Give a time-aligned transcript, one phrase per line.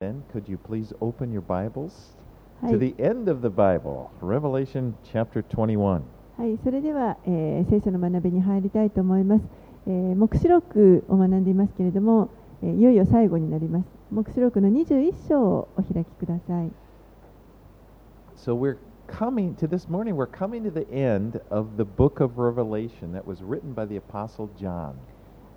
[0.00, 1.92] Then, could you please open your Bibles
[2.62, 6.00] は to い、the end of the Bible, Revelation chapter 21.
[6.38, 9.44] はい、それでは、えー聖書の学びに入りたいと思います。
[9.86, 12.30] えー黙示録を学んでいますけれども、
[12.62, 13.84] えーいよいよ最後になります。
[14.10, 16.70] 黙示録の21章をお開きください。
[18.38, 23.12] So, we're coming to this morning, we're coming to the end of the book of Revelation
[23.12, 24.92] that was written by the Apostle John.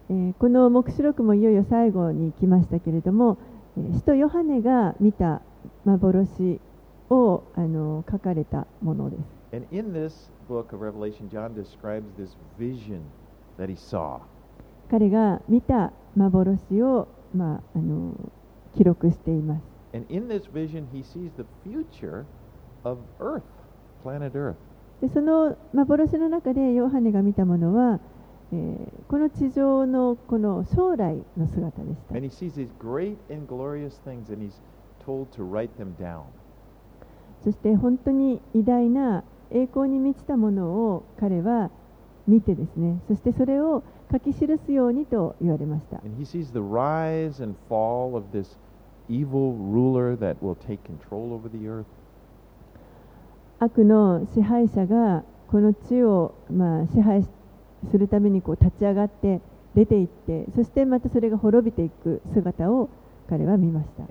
[0.10, 5.42] えーこの黙示録もいよいよ最後に来ましたけれども、えー使徒ヨハネが見た
[5.86, 6.60] 幻
[7.10, 7.44] を
[8.10, 9.22] 書かれたものです。
[14.90, 18.14] 彼が見た幻を、まあ、あの
[18.76, 19.64] 記録しています。
[25.02, 28.00] でその幻の中でヨハネが見たものは、
[28.54, 34.60] えーこの地上のこの将来の姿でした And he sees these great and glorious things, and he's
[35.06, 36.24] told to write them down.
[37.44, 41.70] そして本当に偉大な栄光に満ちたものを彼は
[42.28, 48.58] 見てですねそしてそれを書き記すようにと言われました And he sees the rise and fall of this
[49.10, 51.86] evil ruler that will take control over the earth.
[53.60, 57.24] 悪の支配者がこの地を、まあ、支配
[57.92, 59.42] するためにこう立ち上がって
[59.76, 62.90] 出て行ってそしてまたそれが滅びていく姿を
[63.30, 64.04] 彼は見ました。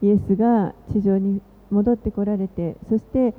[0.00, 3.34] イエスが地上に戻ってこられてそして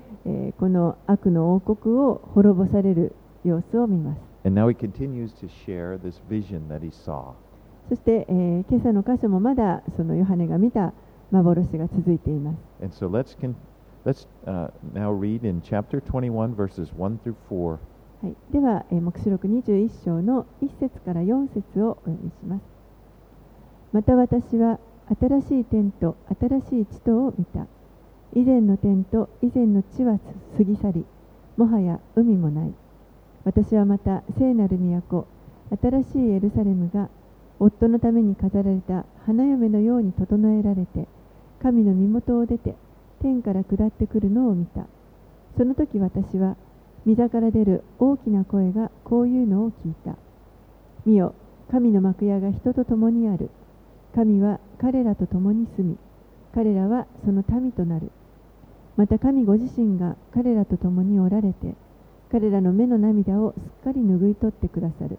[0.58, 4.20] この悪の王国を滅ぼされる様子を見ます。
[7.90, 10.94] そして、え、今朝の箇所もまだそのヨハネが見た
[11.34, 12.58] 幻が続いています。
[12.82, 13.56] And so let's, con-
[14.06, 17.80] let's uh, now read in chapter 21, verses 1 through 4.
[18.22, 22.62] はい、では、えー黙示録21章の1節から4節をお読みします。
[23.92, 24.80] また私は
[25.20, 27.68] 新しい天と新しい地とを見た。
[28.36, 30.20] 以前の天と以前の地は
[30.58, 31.06] 過ぎ去り
[31.58, 32.74] もはや海もない。
[33.44, 35.28] 私はまた聖なる都
[35.82, 37.10] 新しいエルサレムが
[37.60, 41.08] 夫のために飾られた花嫁のように整えられて
[41.64, 42.76] 神の身元を出て
[43.22, 44.86] 天から下ってくるのを見た。
[45.58, 46.58] その時私は
[47.08, 50.18] 御座から出る大きな声がこういうのを聞いた。
[51.06, 51.34] 見よ
[51.72, 53.50] 神の幕屋が人と共にある。
[54.14, 55.98] 神は彼らと共に住み
[56.54, 58.12] 彼らはその民となる。
[58.98, 61.76] また神ご自身が彼らと共におられて
[62.30, 65.18] 彼らの目の涙をすっかり拭い取ってくださる。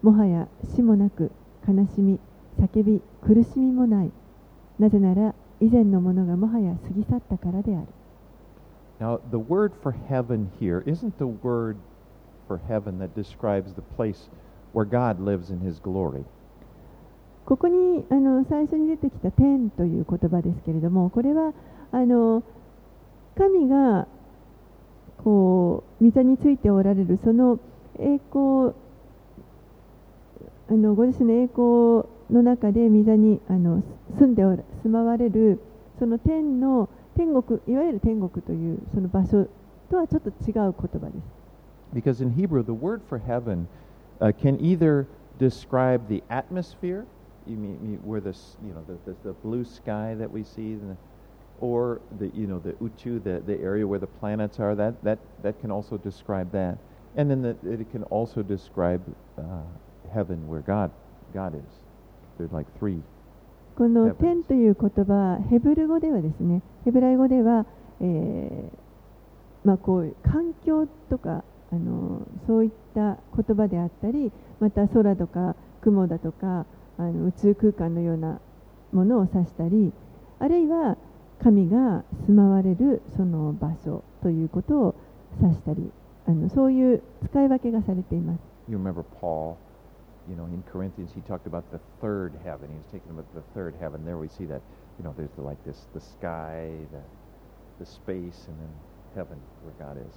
[0.00, 1.32] もはや死もなく
[1.68, 2.18] 悲しみ
[2.58, 4.10] 叫び苦しみもない。
[4.78, 7.86] なぜなら以前のものがもはや過ぎ去ったからである
[8.98, 11.76] Now, the word for heaven here isn't the word
[12.48, 14.30] for heaven that describes the place
[14.72, 16.24] where God lives in his glory.
[17.44, 21.52] ここにあの最初に出てきた天という言葉ですけれども、これは
[21.92, 22.42] あの
[23.36, 24.08] 神が
[25.22, 27.58] こう御座についておられるその
[27.98, 28.74] 栄光
[30.68, 33.83] あのご自身の栄光の中で御座にあの
[34.17, 35.59] 住んでおら住まわれる
[35.99, 39.47] その天の天国いわゆる天国というその場所
[39.89, 41.41] とはちょっと違う言葉です。
[41.93, 43.67] Because in Hebrew, the word for heaven
[44.21, 45.05] uh, can either
[45.37, 47.05] describe the atmosphere,
[47.45, 50.43] you mean, mean where the s- you know the, the, the blue sky that we
[50.43, 50.97] see, and the,
[51.59, 54.73] or the you know the uchu, the, the area where the planets are.
[54.73, 56.77] That that that can also describe that,
[57.17, 59.01] and then the, it can also describe
[59.37, 59.41] uh,
[60.13, 60.91] heaven where God
[61.33, 61.84] God is.
[62.38, 63.00] There's like three.
[63.76, 67.66] この天という言葉、ヘブル語ではですね、ヘブライ語では、
[68.00, 68.86] えー
[69.66, 71.42] まあ、こういう環境とか
[71.72, 76.66] あのそういった言葉であったり、また空とか雲だとか
[76.98, 78.40] あの宇宙空間のような
[78.92, 79.92] ものを指したり、
[80.38, 80.96] あるいは
[81.42, 84.94] 神が住まわれるその場所ということを
[85.42, 85.90] 指したり、
[86.26, 88.40] あのそういう使い分けがされています。
[88.68, 89.56] You remember Paul,
[90.28, 92.68] you know, in Corinthians, he talked about the third heaven.
[92.70, 94.04] He was taking about the third heaven.
[94.04, 94.62] There we see that,
[94.98, 97.02] you know, there's the, like this, the sky, the,
[97.78, 98.72] the space, and then
[99.14, 100.14] heaven where God is.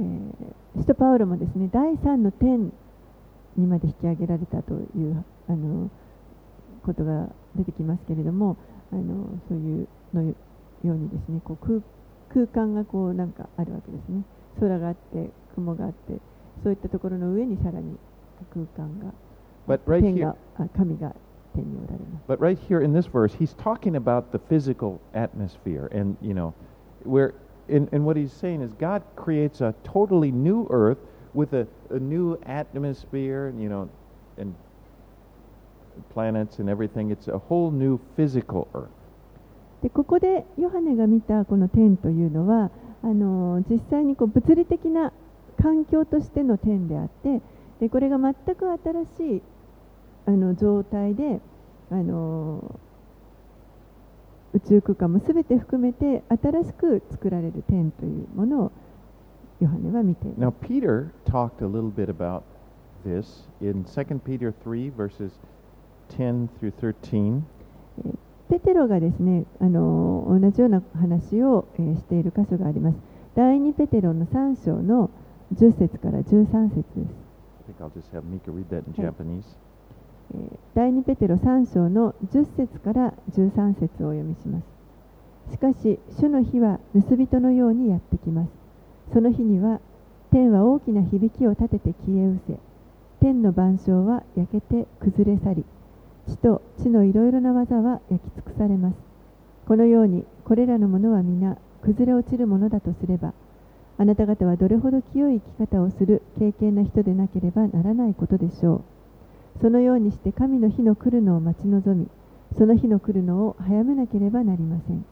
[0.00, 2.72] えー使徒パウロもですね第三の天
[3.56, 4.76] にまで引き上げられたとい
[5.08, 5.88] うあの
[6.84, 8.56] ことが出てきますけれども
[8.92, 10.34] あのそういうのよ
[10.82, 11.80] ようにですねこう空
[12.28, 14.24] 空間がこうなんかあるわけですね
[14.58, 16.18] 空があって雲があって
[16.64, 17.96] そういったところの上にさらに
[18.53, 19.13] 空間が
[19.67, 21.15] But right 天 here, があ神が
[21.53, 26.53] 天におられます but right here in this verse, he's talking about the physical atmosphere, and you know,
[27.03, 27.33] where,
[27.67, 30.97] and, and what he's saying is God creates a totally new earth
[31.33, 33.89] with a, a new atmosphere, you know,
[34.37, 34.55] and
[36.13, 37.11] planets and everything.
[37.11, 38.89] It's a whole new physical Earth.
[39.81, 42.69] でここでヨハネが見たこの天というのは
[43.01, 45.13] あの実際にこう物理的な
[45.61, 47.41] 環境としての天であって
[47.80, 48.66] でこれが全く
[49.16, 49.42] 新しい
[50.26, 51.40] あの状態で
[51.90, 52.80] あの
[54.54, 58.72] 宇宙空間もすべて含めて新しく作られる天というものを
[59.60, 60.40] ヨハネは見ています。
[60.40, 62.42] Now, Peter talked a little bit about
[63.04, 65.32] this in 2 Peter 3, verses
[66.16, 67.42] 10 through 13.
[68.48, 72.96] ペテロがですねあの同じような話を、えーしている箇所があります。
[73.34, 75.10] 第2ペテロの3章の
[75.54, 77.23] 10節から13節です
[77.66, 79.02] think I'll just have Mika read that in Okay.
[79.02, 79.44] Japanese.
[80.34, 85.52] えー第2ペテロ3章の10節から13節をお読みします。
[85.52, 88.50] しかし主の日は盗人のようにやってきます。
[89.12, 89.80] その日には
[90.32, 92.58] 天は大きな響きを立てて消え失せ。
[93.20, 95.64] 天の万象は焼けて崩れ去り。
[96.26, 98.96] 地と地のいろいろな技は焼き尽くされます。
[99.66, 103.32] このようにこれらのものは皆崩れ落ちるものだとすれば
[103.98, 108.84] あなた方はどれほど清い生き方をする敬虔な人でなければならないことでしょう
[109.60, 112.08] そのようにして神の日の来るのを待ち望み、
[112.56, 115.04] その日の来るのを早めなければなりません。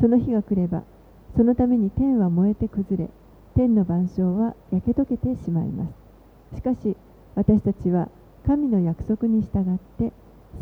[0.00, 0.82] その日が来れば、
[1.36, 3.10] そのために天は燃えて崩れ、
[3.56, 5.86] 天の万象は焼け溶けてしまいま
[6.52, 6.56] す。
[6.56, 6.96] しかし、
[7.34, 8.08] 私たちは
[8.46, 10.12] 神の約束に従って、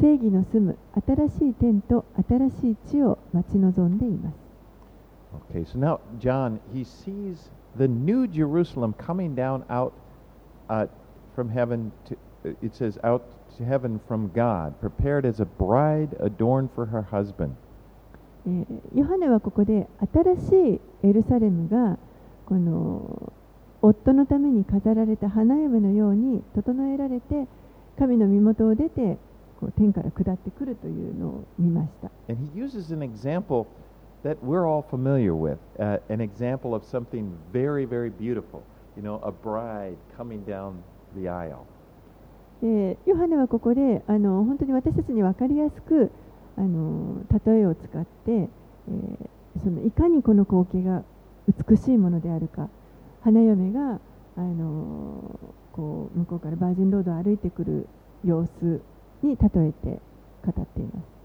[0.01, 4.48] 正義の住む新しい天と新しい地を待ち望んでいます。
[5.35, 9.93] Okay, so now John, he sees the new Jerusalem coming down out
[10.69, 10.87] uh,
[11.35, 12.17] from heaven to,
[12.47, 13.25] uh, it says, out
[13.59, 17.57] to heaven from God, prepared as a bride adorned for her husband.
[18.47, 21.99] えーヨハネはここで新しいエルサレムが
[22.47, 23.33] この
[23.83, 27.47] 夫のために飾られた花嫁のように整えられて
[27.99, 29.19] 神の身元を出て
[29.61, 32.11] こう天から下ってくるというのを見ました。
[32.29, 33.67] And he uses an example
[34.23, 38.63] that we're all familiar with, uh, an example of something very, very beautiful.
[38.97, 40.83] You know, a bride coming down
[41.15, 41.67] the aisle.
[42.61, 46.11] でヨハネはここであの本当に私たちに分かりやすく
[46.57, 49.29] あの例えを使って、えー
[49.63, 51.03] そのいかにこの光景が
[51.49, 52.69] 美しいものであるか
[53.23, 53.99] 花嫁が
[54.37, 55.21] あの
[55.73, 57.89] こう向こうからバージンロードを歩いてくる
[58.25, 58.81] 様子
[59.23, 60.01] に例えて
[60.45, 61.18] 語っています。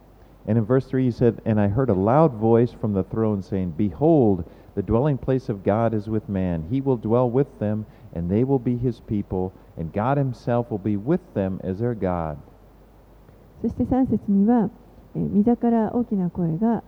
[0.47, 3.43] And in verse 3, he said, And I heard a loud voice from the throne
[3.43, 4.45] saying, Behold,
[4.75, 6.67] the dwelling place of God is with man.
[6.71, 7.85] He will dwell with them,
[8.15, 11.95] and they will be his people, and God himself will be with them as their
[11.95, 12.39] God.
[13.61, 14.71] そして3節には、
[15.17, 16.83] えー御座から大きな声が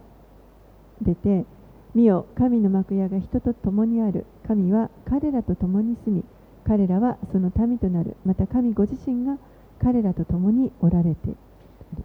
[1.02, 1.44] 出て、
[1.94, 4.24] 見よ、神の幕屋が人と共にある。
[4.46, 6.24] 神は彼らと共に住み、
[6.64, 8.16] 彼らはその民となる。
[8.24, 9.36] また神ご自身が
[9.82, 11.34] 彼らと共におられて。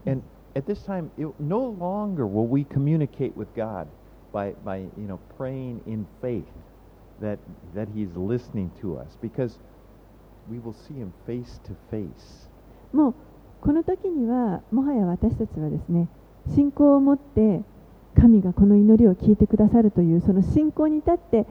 [0.07, 0.24] And
[0.55, 3.87] at this time, it, no longer will we communicate with God
[4.32, 6.47] by, by you know, praying in faith
[7.20, 7.38] that,
[7.75, 9.58] that he's listening to us, because
[10.50, 12.49] we will see him face to face.
[12.93, 13.14] もう
[13.61, 16.08] この時には、もはや私たちはですね、
[16.55, 17.62] 信仰を持って、
[18.17, 21.47] 神がこの祈りを聞いてくださるという、その信仰に立って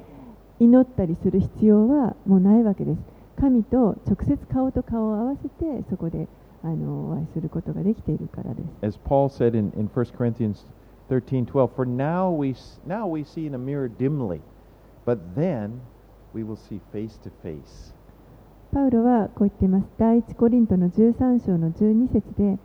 [0.59, 3.01] 祈ったりする必要はもうないわけです。
[3.39, 6.27] 神と直接顔と顔を合わせて、そこで
[6.63, 8.67] あのお会いすることができているからです。
[18.71, 19.87] パウロはこう言ってます。
[19.97, 22.59] 第一コリントの十三章の十二節で、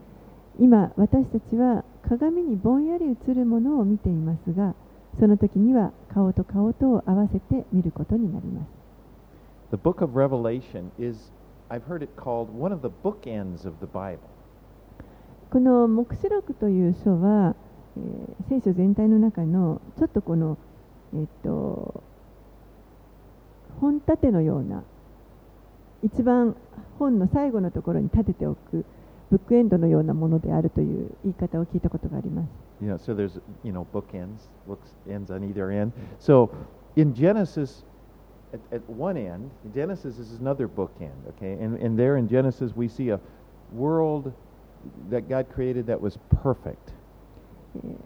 [0.59, 4.75] 今私たちは鏡にぼんやり映るものを見ていますが、
[5.19, 8.69] その時には顔と顔と合わせて見ることになります。
[11.75, 14.21] I've heard it called one of the bookends of the Bible.
[15.51, 17.57] この黙示録という書は、
[17.97, 20.57] えー聖書全体の中のちょっとこの、
[21.15, 22.05] えっと、
[23.81, 24.85] 本立てのような
[26.05, 26.55] 一番
[27.01, 28.85] 本の最後のところに立てておく
[29.31, 32.49] ブックエンドのようなものであるという言い方を聞いたことがあります。
[32.81, 35.93] You know, so there's, you know, bookends, books ends on either end.
[36.21, 36.51] So
[36.95, 37.85] in Genesis,
[38.55, 41.53] at, at one end, Genesis is another bookend, okay?
[41.63, 43.21] And, and there in Genesis, we see a
[43.73, 44.33] world
[45.11, 46.93] that God created that was perfect.
[47.77, 47.97] えー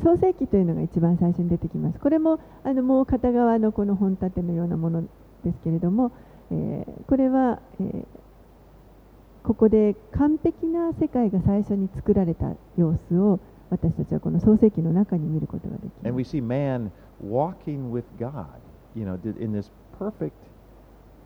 [0.00, 1.98] 創世記というのが一番最初に出てきます。
[1.98, 5.02] これもあのもう片側のこの本立てのようなもの
[5.44, 6.12] ですけれども、
[6.52, 8.04] えーこれは、えー
[9.42, 13.40] ここで完璧な世界が最初に作られた様子を
[13.70, 16.28] 私たちはこの創世記の中に見ることができ And ま we す。
[18.94, 20.32] You know, in this perfect,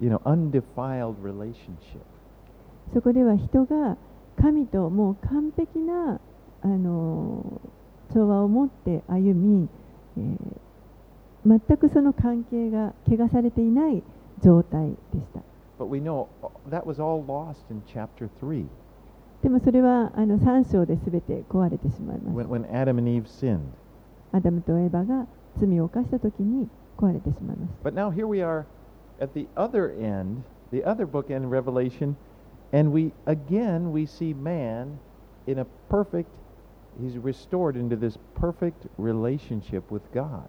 [0.00, 2.02] you know, undefiled relationship.
[2.92, 3.96] そこでは人が
[4.40, 6.20] 神ともう完璧な
[6.62, 7.60] あの
[8.12, 9.68] 調和を持って歩み、
[10.18, 10.36] えー
[11.44, 14.02] 全くその関係が汚されていない
[14.42, 15.40] 状態でした。
[15.78, 16.28] But we know
[16.70, 18.66] that was all lost in chapter 3
[19.42, 22.48] でもそれはあの3章で全て壊れてしまいま when, す。
[22.48, 23.58] when Adam and Eve sinned.
[24.30, 25.26] アダムとエバが
[25.58, 27.88] 罪を犯した時に壊れてしまいました。
[27.88, 28.64] But now here we are
[29.20, 32.14] at the other end, the other bookend, Revelation,
[32.72, 34.98] and we again we see man
[35.46, 36.28] in a perfect.
[37.00, 40.42] He's restored into this perfect relationship with God.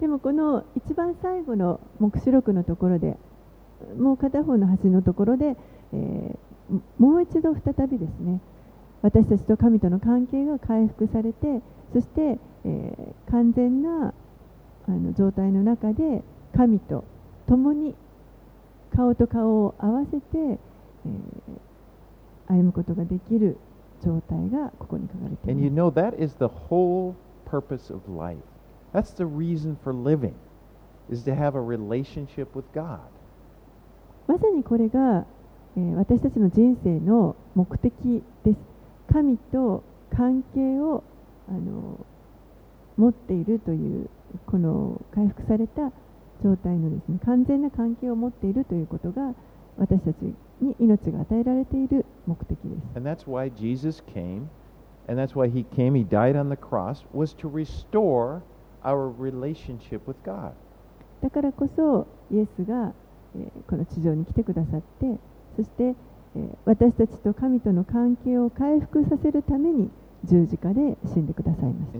[0.00, 3.16] でもこの一番最後の黙示録のところで
[3.98, 5.56] もう片方の端のところで、
[5.92, 6.38] えー
[6.98, 8.40] もう一度再びですね
[9.02, 11.60] 私たちと神との関係が回復されて
[11.92, 14.14] そして、えー完全な
[14.88, 16.22] あの状態の中で
[16.56, 17.04] 神と
[17.46, 17.94] 共に
[18.94, 21.60] 顔と顔を合わせて、えー
[22.48, 23.56] 歩むことができる
[24.04, 25.74] 状態がここに書かれてい And ま you す。
[25.74, 27.14] know that is the whole
[27.48, 28.36] purpose of life.
[28.92, 30.34] That's the reason for living,
[31.10, 32.98] is to have a relationship with God.
[34.26, 35.24] まさにこれが、
[35.76, 38.58] えー私たちの人生の目的です。
[39.12, 39.82] 神と
[40.14, 41.02] 関係を
[41.48, 42.04] あの
[42.96, 44.10] 持っているという
[44.46, 45.92] この回復された
[46.42, 49.34] 状態のですね完全な関係を持っているということが
[49.78, 50.16] 私たち
[50.60, 52.96] に命が与えられている目的です。
[52.96, 54.48] And that's why Jesus came,
[55.08, 58.42] and that's why he came, he died on the cross, was to restore
[58.84, 60.52] our relationship with God.
[61.22, 62.92] だからこそイエスが、
[63.34, 65.06] えーこの地上に来てくださって
[65.56, 69.90] そして、えー私たちと神との関係を回復させるために
[70.24, 71.98] 十字架で死んでくださいました。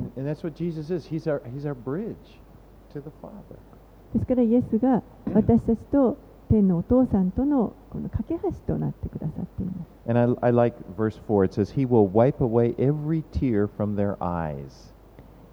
[4.14, 5.02] ですから、イエスが
[5.33, 6.17] 私たちと
[6.50, 9.79] 天のお父さんとの,この架け橋となってくださっています。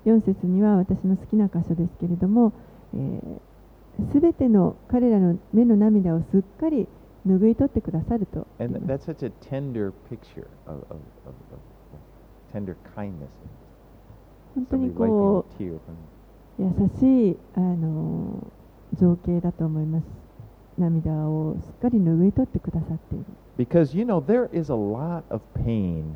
[0.05, 2.51] 四節には私の好きな箇所ですけれども、
[4.11, 6.87] す、え、べ、ての彼らの目の涙をすっかり
[7.27, 8.45] 拭い取ってくださると。
[12.53, 13.29] Tender kindness.
[14.55, 15.69] 本当にこう優
[16.99, 18.51] しいあの
[18.99, 20.05] 情景だと思います
[20.77, 23.25] 涙をすっかり拭い取ってくださっている
[23.57, 26.15] Because, you know, there is a lot of pain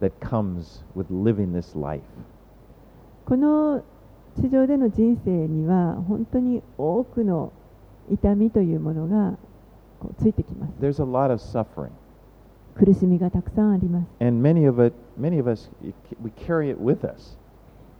[0.00, 2.02] that comes with living this life.
[3.26, 3.82] この
[4.40, 7.52] 地上での人生には本当に多くの
[8.10, 9.38] 痛みというものが
[10.00, 11.90] こうついてきます There's a lot of suffering.
[12.76, 15.70] 苦しみがたくさんあります And many of it, many of us,
[16.22, 17.36] we carry it with us.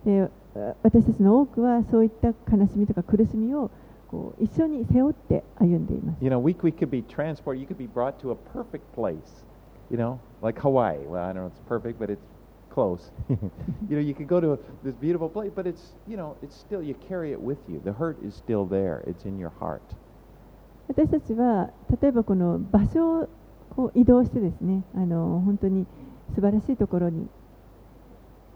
[0.05, 3.71] であ私たちの多くはそういった悲しみとか苦しみを
[4.09, 9.45] こう一緒に背負って歩んでいます You know, we, we could be transported, you could be brought to a perfect place,
[9.91, 10.99] you know, like Hawaii.
[11.07, 12.23] Well, I don't know it's perfect, but it's
[12.71, 13.11] close.
[13.29, 16.83] you know, you could go to this beautiful place, but it's, you know, it's still,
[16.83, 17.81] you carry it with you.
[17.85, 19.83] The hurt is still there, it's in your heart.
[20.87, 21.71] 私たちは
[22.03, 23.29] 例えばこの場所を
[23.77, 25.87] こう移動してですねあの本当に
[26.35, 27.29] 素晴らしいところに、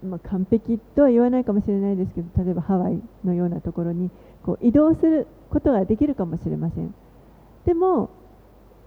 [0.03, 4.11] まあ、完璧とは言わないかもしれないですけど例えばハワイのようなところに
[4.43, 6.95] こう移動することができるかもしれません
[7.67, 8.11] でも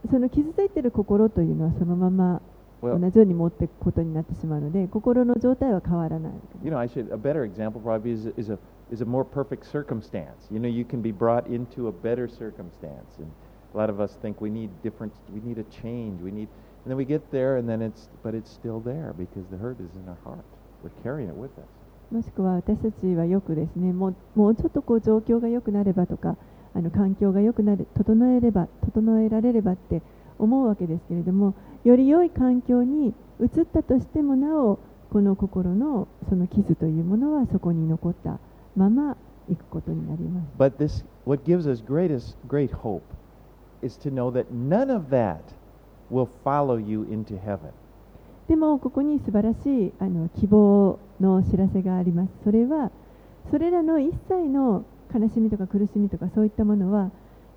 [0.10, 2.42] その傷ついている心というのはそのまま
[2.82, 6.32] 同じように持っていくことになってしまうので心の状態は変わらない
[6.64, 8.58] you know, I should, a better example probably is, is, a,
[8.92, 10.48] is a more perfect circumstance.
[10.50, 13.20] You know, you can be brought into a better circumstance.
[13.20, 13.32] And
[13.74, 16.48] a lot of us think we need different, we need a change, we need,
[16.84, 19.80] and then we get there and then it's, but it's still there because the hurt
[19.80, 20.46] is in our heart.
[20.84, 21.68] We're carrying it with us.
[22.12, 26.36] もしくは私たちはよくですねもうもうちょっとこう状況が良くなればとか
[26.76, 30.02] あの環境が良くなる整えれば整えられればって
[30.38, 38.40] 思うわけですけれどもより良い環境に移ったとしてもなおこの心のその傷というものはそこに残った
[38.76, 39.16] まま
[39.48, 43.04] 行くことになります But this, what gives us greatest, great hope
[43.82, 45.42] is to know that none of that
[46.10, 47.72] will follow you into heaven.
[48.48, 52.32] でもここに素晴らしいあの希望の知らせがあります。
[52.44, 52.92] それは
[53.50, 54.84] それらの一切の
[55.14, 57.12] 悲しみとか苦しみとかそういったものは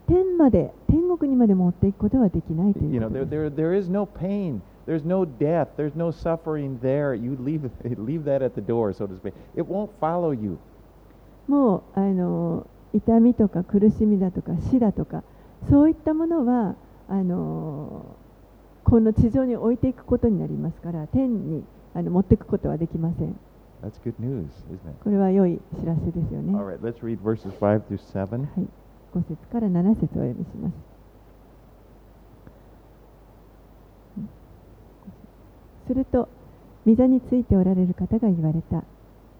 [0.06, 2.90] 天まで天国にまで持っていくことはできないという。
[11.48, 15.24] もうあの痛みとか苦しみだとか死だとか。
[15.68, 16.76] そういったものは
[17.08, 18.16] あの
[18.84, 23.38] この地上に置いていくことになりますから天にあの持っていくことはできません。
[23.82, 25.04] That's good news, isn't it?
[25.04, 26.54] これは良い知らせですよね。
[26.54, 27.80] Alright, let's read verses through はい、
[29.14, 30.74] 5節から7節を読みします。
[35.86, 36.28] すると、
[36.86, 38.84] 御座についておられる方が言われた。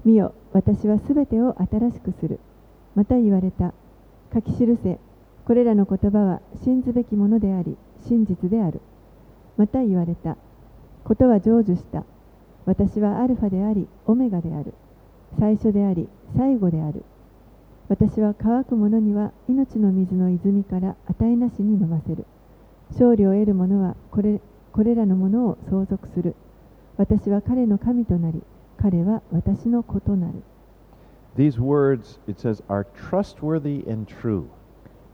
[0.04, 2.38] 見よ、私はすべてを新しくする。
[2.94, 3.72] また言われた。
[4.32, 4.98] 書き記せ。
[5.44, 7.76] これらの言葉は信ずべきものであり
[8.08, 8.80] 真実である。
[9.56, 10.36] また言われた。
[11.04, 12.04] ことは成就した。
[12.64, 14.72] 私はアルファでありオメガである。
[15.38, 17.04] 最初であり最後である。
[17.88, 22.24] 私は乾く者には命の水の泉から値なしに飲ませる。
[22.90, 24.40] 勝利を得る者はこれ
[24.72, 26.34] これらのものを相続する。
[26.96, 28.42] 私は彼の神となり
[28.78, 30.42] 彼は私の子となる。
[31.36, 34.46] These words, it says, are trustworthy and true.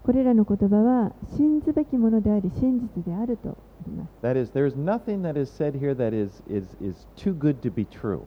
[0.04, 3.54] これらの言葉は信ずべきものであり真実であるとあ
[3.86, 7.60] ります That is, there is nothing that is said here that is, is, is too good
[7.60, 8.22] to be true.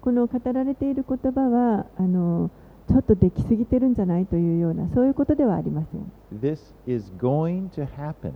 [0.00, 2.50] この語られている言葉はあの
[2.88, 8.32] ちょっとできすぎてるんじゃないというようなそういうことではありません This is going to happen.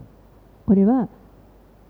[0.65, 1.09] これは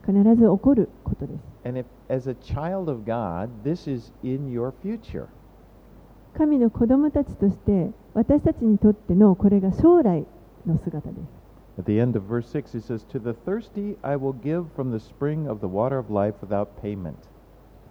[0.06, 5.28] 必ず起こることです And if, as a child of God, this is in your future.
[6.38, 10.26] 神の子供たちとして私たちにとってのこれが将来
[10.66, 14.92] の姿です At the end of verse 6, he says, To the thirsty I will give from
[14.92, 17.16] the spring of the water of life without payment.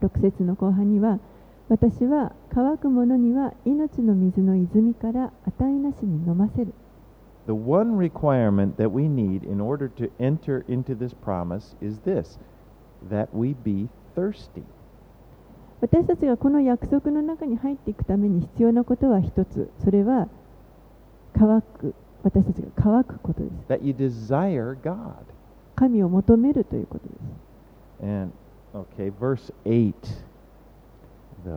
[0.02, 1.18] 6節の後半には
[1.68, 6.74] 私は乾く者には命の水の泉から値なしに飲ませる
[7.46, 12.38] The one requirement that we need in order to enter into this promise is this
[13.08, 14.64] that we be thirsty.
[15.80, 20.28] 私たちがこの約束の中に入っていくために必要なことは一つそれは
[21.34, 25.14] 乾く私たちが乾くことです That you desire God.
[25.76, 28.32] 神を求めるということです And,
[28.74, 29.94] okay, verse 8.
[31.44, 31.50] The,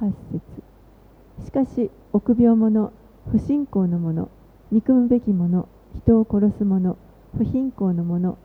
[0.00, 2.92] 8節しかし臆病者
[3.30, 4.28] 不信仰の者
[4.70, 6.96] 憎むべき者人を殺す者
[7.36, 8.36] 不貧困の者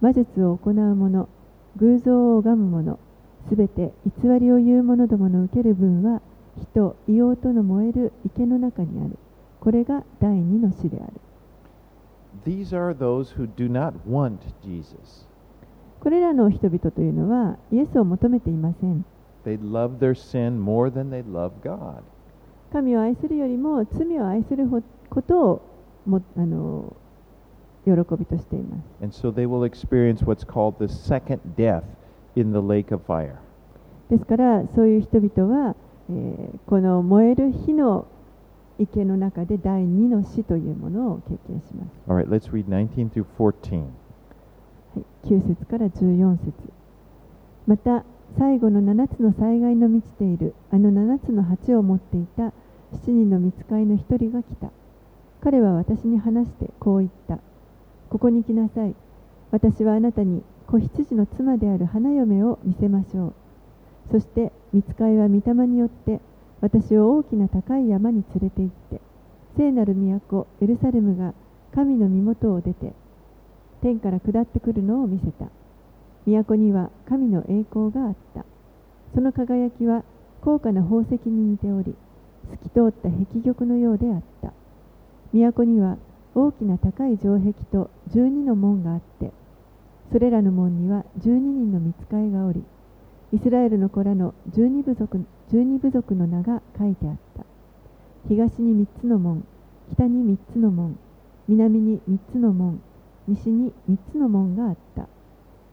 [0.00, 1.28] 魔術を行う者
[1.76, 2.98] 偶像を拝む者
[3.48, 6.20] すべて偽りを言う者どもの受ける分は
[6.72, 9.16] 人硫黄との燃える池の中にある
[9.66, 11.12] これが第二の死である。
[15.98, 19.04] これらの人々というのは、イエスを求めていません。
[22.72, 24.68] 神を愛するよりも罪を愛する
[25.10, 25.62] ことを
[26.06, 26.94] もあの
[27.84, 29.04] 喜びとしています。
[29.10, 29.32] So、
[34.10, 35.74] ですから、そういう人々は、
[36.08, 38.06] えー、この燃える火の
[38.78, 43.80] 池の中で第二の死というものを経験します、All right, let's read 19 through 14.
[43.80, 43.86] は
[44.96, 46.52] い、9節から14節。
[47.66, 48.04] また
[48.38, 52.52] 最後の7つの災害の満ちているあの7つの鉢を持っていた
[52.92, 54.70] 7人の見つかいの1人が来た。
[55.40, 57.38] 彼は私に話してこう言った。
[58.10, 58.94] ここに来なさい。
[59.50, 63.34] 私はあなたに子羊の妻である花嫁を見せましょう。
[64.10, 66.20] そして見つかいは御霊によって
[66.60, 69.00] 私を大きな高い山に連れて行って
[69.56, 71.34] 聖なる都エルサレムが
[71.74, 72.92] 神の身元を出て
[73.82, 75.50] 天から下ってくるのを見せた。
[76.26, 78.44] 都には神の栄光があった。
[79.14, 80.02] その輝きは
[80.40, 81.94] 高価な宝石に似ており
[82.50, 84.52] 透き通った壁玉のようであった。
[85.32, 85.98] 都には
[86.34, 89.32] 大きな高い城壁と12の門があって
[90.12, 92.62] それらの門には12人の見つかいがおり
[93.32, 97.44] イスラエルの子らの12部族 ,12 部族の名が書いてあった
[98.28, 99.46] 東に3つの門
[99.92, 100.98] 北に3つの門
[101.48, 102.80] 南に3つの門
[103.28, 105.08] 西に3つの門があった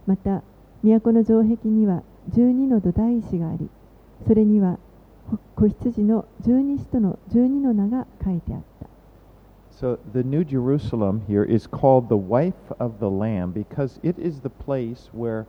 [0.05, 0.43] また
[0.83, 3.69] 都の城壁には12の土台石があり
[4.27, 4.77] それには
[5.55, 8.87] 子羊の12使徒の12の名が書いてあった
[9.71, 14.41] So the New Jerusalem here is called the wife of the Lamb because it is
[14.41, 15.47] the place where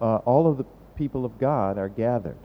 [0.00, 0.64] uh, all of the
[0.96, 2.36] people of God are gathered.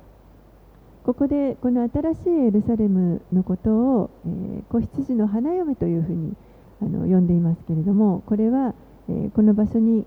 [1.04, 6.36] ここでこの新しいエルサレムのことを、えー子羊の花嫁というふうに
[6.82, 8.74] あの呼んでいますけれどもこれは、
[9.10, 10.06] えーこの場所に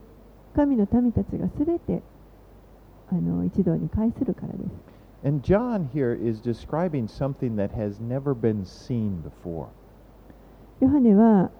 [0.54, 2.02] 神の民たちがすべて
[3.10, 4.92] あの一堂に会するからです
[5.24, 9.68] And John here is describing something that has never been seen before.
[10.80, 11.50] ヨハネは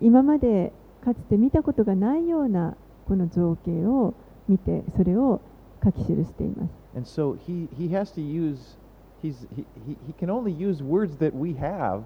[0.00, 0.72] 今まで
[1.04, 2.76] かつて見たことがないような
[3.06, 4.14] この情景を
[4.48, 5.40] 見てそれを
[5.84, 8.76] 書き記しています And so he, he has to use,
[9.22, 12.02] he's, he, he, he can only use words that we have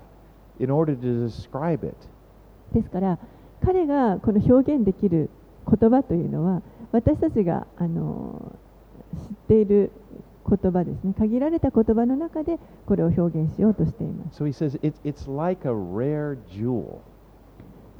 [0.59, 1.97] in order to describe it.
[2.73, 3.19] ですから
[3.65, 5.31] 彼がこの表現できる
[5.69, 8.57] 言葉というのは私たちがあの
[9.15, 9.91] 知っている
[10.49, 17.01] 言葉ですね限られた言葉の中でこれを表現しようとしています So he says it, it's like a rare jewel.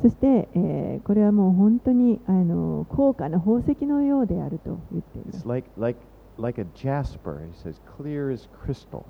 [0.03, 6.01] そして、えーこれはもう本当にあの高価な宝石のようであると言っています It's like, like
[6.38, 7.44] like a jasper.
[7.52, 9.06] He says, clear as crystal.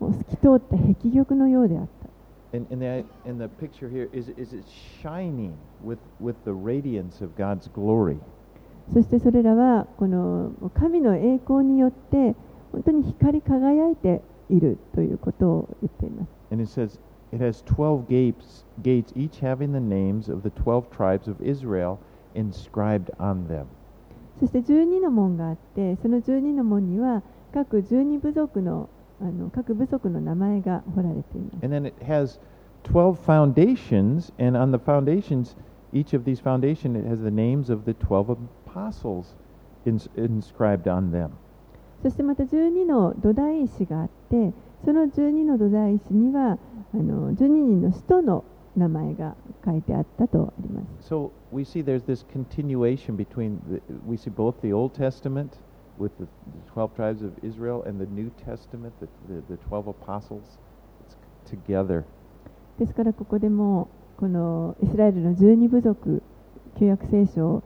[0.00, 2.56] もう透き通った壁玉のようであった。
[2.56, 4.64] And, and, the, and the picture here is, is it
[5.02, 8.18] shining with, with the radiance of God's glory.
[8.94, 12.36] そしてそれらはこの神の栄光によって
[12.72, 16.30] 本当に光り輝いているということを言っています。
[16.52, 17.00] And it says,
[17.32, 21.98] it has 12 gates, gates, each having the names of the 12 tribes of Israel
[22.34, 23.66] inscribed on them.
[24.41, 27.21] そして12の門があって、その12の門には
[27.53, 28.89] 各12部族の
[29.21, 31.63] あの各部族の名前が彫られています。
[31.63, 32.39] And then it has
[32.85, 35.55] 12 foundations, and on the foundations,
[35.93, 39.35] each of these foundations, it has the names of the 12 apostles
[39.85, 41.29] ins- inscribed on them.
[42.01, 46.57] そしてまた12の土台石があって、その12の土台石には
[46.95, 48.43] あの12人の使徒の
[48.75, 51.13] 名前が書いてあったとあります。
[51.13, 55.49] So we see there's this continuation between, the, we see both the Old Testament
[55.99, 59.87] with the, the 12 tribes of Israel and the New Testament, the, the, the 12
[59.87, 60.57] apostles,
[61.05, 61.15] it's
[61.49, 62.03] together.
[62.79, 66.23] ですからここでもこのイスラエルの12部族
[66.79, 67.63] 旧約聖書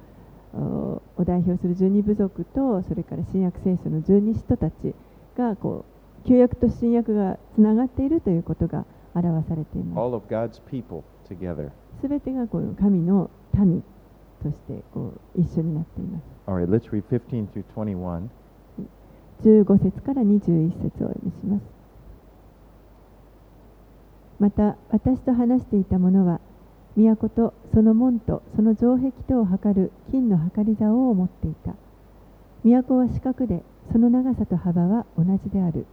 [0.54, 4.96] を代表する12部族とそれから新約聖書の12使徒たち
[5.38, 5.86] がこ
[6.24, 8.86] う旧約と新約がつながっているということが
[9.22, 10.00] 表されています。
[10.00, 11.72] All of God's people together.
[12.02, 13.84] すべてがこの神の民
[14.44, 16.24] としてこう一緒になっています。
[16.48, 18.30] Right, let's read 15 through 21.
[19.44, 21.64] 15節から21節をお読みします
[24.40, 26.40] また私と話していた者は
[26.96, 31.76] 都とその門とその城壁とを測る金の測り竿を持っていた
[32.64, 35.86] 都は四角でその長さと幅は同じである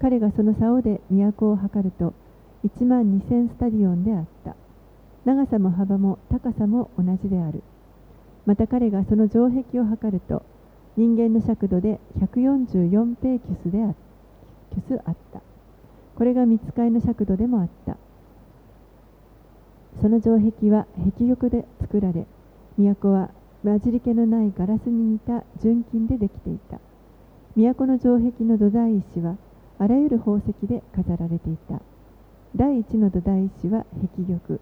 [0.00, 2.14] 彼がその竿で都を測ると
[2.64, 4.54] 1万2000スタディオンであった。
[5.24, 7.62] 長さも幅も高さも同じである。
[8.46, 10.42] また彼がその城壁を測ると
[10.96, 13.94] 人間の尺度で144ペーキュスであ
[14.74, 15.40] キュスあった。
[16.16, 17.96] これが見つかいの尺度でもあった。
[20.00, 22.26] その城壁は壁玉で作られ
[22.78, 23.30] 都は
[23.62, 26.78] 混じり気のないガラスに似た純金でできていた。
[27.56, 29.36] 都の城壁の土台石は
[29.78, 31.80] あらゆる宝石で飾られていた。
[32.54, 34.60] 第1の土台石は壁玉。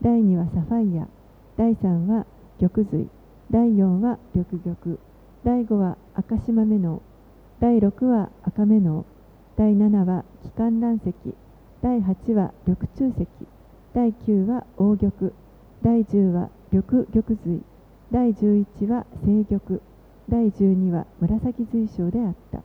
[0.00, 1.08] 第2はサファイア。
[1.56, 2.24] 第3は
[2.60, 3.08] 玉髄。
[3.50, 4.98] 第4は緑玉。
[5.44, 7.02] 第5は赤島目の。
[7.58, 9.04] 第6は赤目の。
[9.56, 11.12] 第7は気管乱石。
[11.82, 13.26] 第8は緑中石。
[13.92, 15.32] 第9は黄玉。
[15.82, 17.62] 第10は緑玉髄。
[18.12, 19.80] 第11は青玉。
[20.28, 22.62] 第12は紫髄章であった。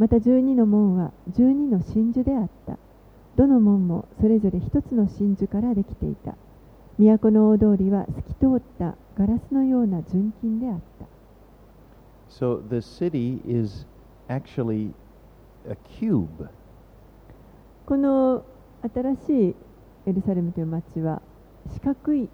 [0.00, 2.78] また12の門は12の真珠であった。
[3.36, 6.34] どの門もそれぞれ一つの真珠からできていた
[6.98, 11.06] 都の大通りは透き通ったガラスのような純金であった
[12.28, 13.86] So the city is
[14.28, 14.92] actually
[15.68, 16.48] a cube.
[17.86, 18.44] この
[18.94, 19.54] 新しい
[20.06, 21.20] エルサレムという町は
[21.74, 22.28] 四角い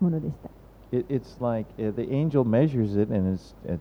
[0.00, 0.50] ものでした
[0.96, 3.78] It, it's like uh, the angel measures it and it's at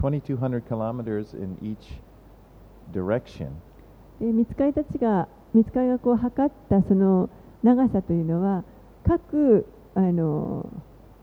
[0.00, 2.00] 2,200 kilometers in each
[2.92, 3.50] direction.
[4.20, 7.28] で見つかりたちが見つかりがこう測ったその
[7.62, 8.64] 長さというのは
[9.06, 10.68] 各あの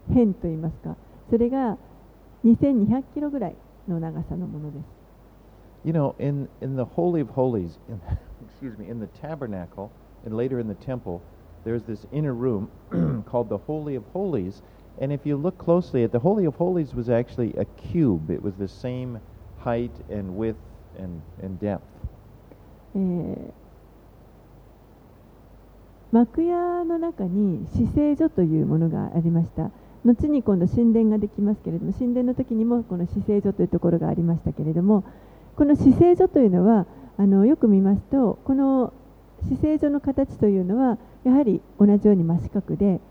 [0.10, 0.96] 辺といいますか
[1.30, 1.78] それが
[2.46, 3.56] 2200キロぐらい
[3.88, 4.84] の長さのものです
[5.86, 8.02] You know, in, in the Holy of Holies, in,
[8.46, 9.90] excuse me, in the tabernacle
[10.26, 11.22] and later in the temple,
[11.64, 12.70] there's this inner room
[13.30, 14.64] called the Holy of Holies.
[15.00, 18.30] And if you look closely at the Holy of Holies was actually a cube.
[18.32, 19.20] It was the same
[19.60, 20.60] height and width
[20.98, 21.86] and, and depth.
[22.96, 23.67] えー
[26.12, 29.72] 幕屋の中に死聖所というものがありました
[30.06, 35.04] 後に今度神殿ができますけれども神殿の時にもこの死聖所というところがありましたけれども
[35.58, 36.86] この死聖所というのは
[37.18, 38.94] あのよく見ますとこの
[39.50, 43.02] 死聖所の形というのはやはり同じように真四角で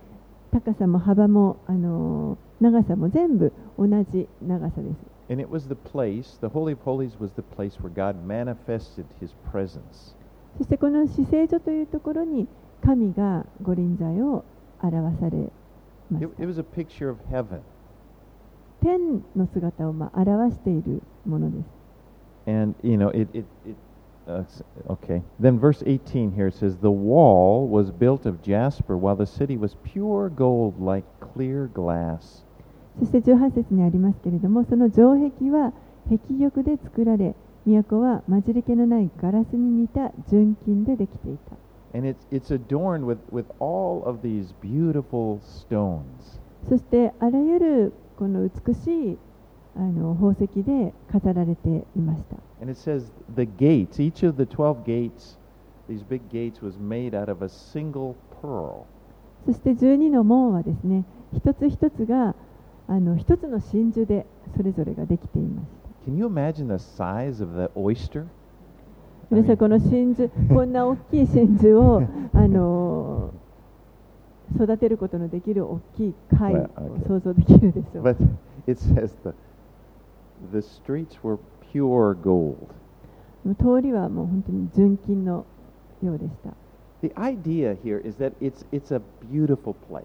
[0.53, 8.25] 高さも幅もあの長さも全部同じ長さです And it was the place, the Holy of Holies was the place where God
[8.25, 10.15] manifested his presence.
[10.57, 12.47] そしてこの死聖所というところに
[12.85, 14.45] 神が御臨在を
[14.83, 15.51] 表され
[16.11, 17.61] まし It, た it was a picture of heaven.
[18.83, 21.77] 天の姿をまあ表しているものです
[22.49, 23.77] And, you know, it, it, it
[24.29, 24.45] uh,
[24.89, 25.23] okay.
[25.41, 29.75] Then verse 18 here says, The wall was built of jasper, while the city was
[29.83, 32.45] pure gold like clear glass.
[32.99, 35.73] そして18節にありますけれどもその城壁は
[36.09, 36.19] 壁
[36.51, 37.35] 玉で作られ
[37.67, 41.57] 都は混じり気のないガラスに似た純金でできていた
[41.96, 46.40] And it's, it's adorned with, with all of these beautiful stones.
[46.70, 49.18] そしてあらゆるこの美しい
[49.76, 55.38] あの宝石で飾られていました And it says the gates, each of the 12 gates,
[55.90, 58.86] these big gates, was made out of a single pearl.
[59.46, 62.36] そして12の門はですね一つ一つが
[62.88, 65.68] あの一つの真珠でそれぞれができていまし
[66.06, 68.28] た Can you imagine the size of the oyster?
[69.31, 73.33] 皆さんこの真珠 こんな大きい真珠をあの
[74.55, 76.69] 育てることのできる大きい貝を.
[77.09, 78.17] 想像できるでしょう But
[78.69, 79.33] it says the,
[80.53, 81.39] the streets were
[81.73, 82.57] pure gold.
[83.59, 85.45] 通りはもう本当に純金の
[86.03, 86.51] ようでした
[87.03, 89.01] The idea here is that it's, it's a
[89.33, 90.05] beautiful place.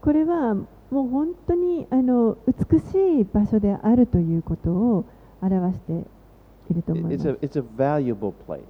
[0.00, 5.04] これはもう本当にあの美しい場所であるということを
[5.42, 6.04] 表して
[6.70, 8.60] いると It- 思いま It's す a, it's a valuable place.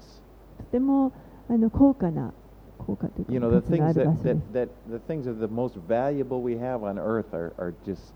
[0.58, 1.12] とても
[1.48, 2.32] あの高価な
[2.78, 5.76] 高価という You か know, 価 the things that, that, that the things that are the most
[5.88, 8.12] valuable we have on earth are, are just,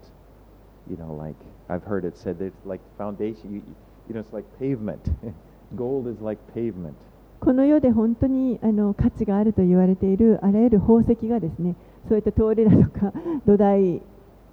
[0.88, 1.36] you know, like
[1.68, 3.52] I've heard it said, it's like foundation.
[3.54, 3.62] You,
[4.08, 5.00] you know, it's like pavement.
[5.76, 6.94] Gold is like pavement.
[7.40, 11.74] この世で本当にあの価値があると言われているあらゆる宝石がですね
[12.06, 13.12] そういった通りだとか
[13.46, 14.02] 土台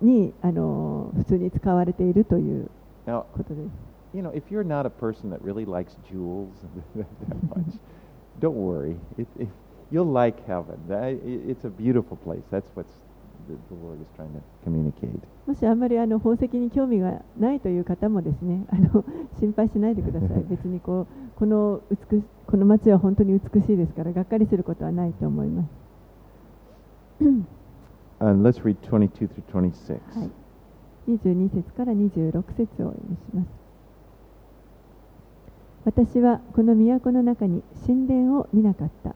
[0.02, 2.70] にあの普通に使われているという
[3.06, 3.87] Now, ことです。
[4.14, 6.54] You know, if you're not a person that really likes jewels
[6.96, 7.06] that
[7.50, 7.76] much,
[8.40, 8.96] don't worry.
[9.18, 9.50] It, it,
[9.92, 10.78] you'll like heaven.
[10.88, 12.44] That- It's a beautiful place.
[12.52, 12.86] That's what
[13.48, 15.20] the, the Lord is trying to communicate.
[15.46, 19.06] もしあまりあの宝石に興味がないという方もですねあの
[19.40, 20.44] 心配しないでください。
[20.50, 21.08] 別にこう
[21.40, 25.68] この美しこの街は本当に美しいですからがっかりすることはないと思います。
[28.20, 30.00] And let's read 22 through 26.
[30.20, 30.32] はい、
[31.12, 33.48] 22節から26節をお読みします。
[35.88, 39.16] 私はこの都の中に神殿を見なかった。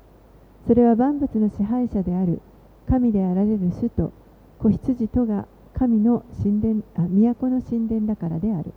[0.66, 2.40] それは万物の支配者である
[2.88, 4.14] 神であられる主と
[4.58, 8.72] 子羊とが神の神殿あ都の神殿だからである。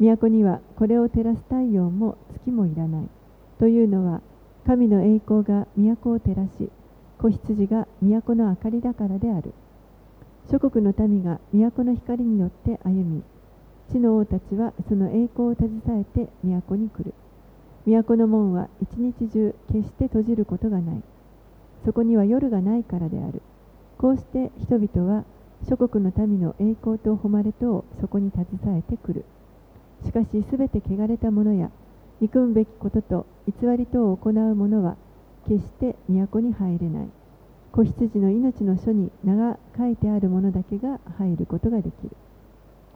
[0.00, 3.08] 都にはこれを照らす太陽も月もいらない。
[3.58, 4.22] というのは
[4.66, 6.70] 神の栄光が都を照らし、
[7.18, 9.52] 子羊が都の明かりだからである。
[10.50, 13.22] 諸国の民が都の光によって歩み
[13.90, 15.70] 地の王たちはその栄光を携
[16.00, 17.14] えて都に来る。
[17.86, 21.02] 都の門は一日中決して閉じることがない。
[21.84, 23.42] そこには夜がないからである。
[23.98, 25.24] こうして人々は
[25.68, 29.24] 諸国の民の栄光と誉れとをそこに携えてくる。
[30.04, 31.70] しかしすべて汚れた者や
[32.20, 34.96] 憎むべきことと偽りとを行う者は
[35.46, 37.08] 決して都に入れない。
[37.70, 42.16] 子羊の命の書に名が書いてあるものだけが入ることができる。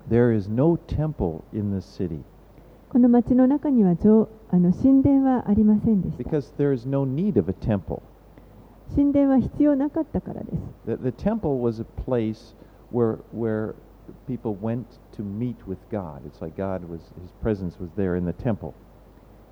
[0.08, 2.22] There is no temple in the city
[2.90, 8.00] この町の中には城あの神殿はありませんでした because there is no need of a temple.
[8.94, 12.54] 神殿は必要なかったからです The, the temple was a place
[12.90, 13.74] where, where
[14.26, 14.84] people went
[15.16, 16.22] to meet with God.
[16.26, 18.72] It's like God was, His presence was there in the temple.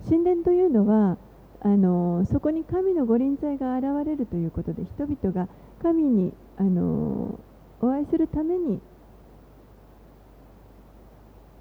[0.09, 1.19] 神殿というのは
[1.61, 5.49] あのそこに神の御臨在が現れるということで人々が
[5.83, 7.39] 神にあの
[7.81, 8.81] お会いするために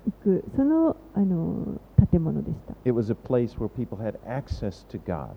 [0.06, 1.80] 行くそのあの
[2.12, 5.30] 建物でした It was a place where people had access to God.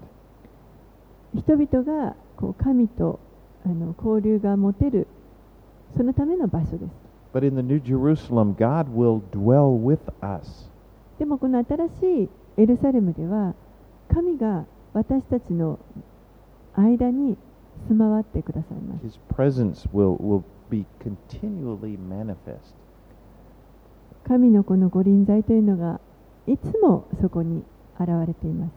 [1.35, 3.19] 人々がこう神と
[3.65, 5.07] あの交流が持てる
[5.97, 6.93] そのための場所です
[7.33, 10.71] But in the New Jerusalem, God will dwell with us.
[11.19, 13.55] でもこの新しいエルサレムでは
[14.13, 15.79] 神が私たちの
[16.75, 17.37] 間に
[17.89, 22.78] 住まわってくださいます His presence will, will be continually manifest.
[24.29, 26.01] 神のこの御臨在というのが
[26.47, 27.64] いつもそこに
[27.99, 28.73] 現れています。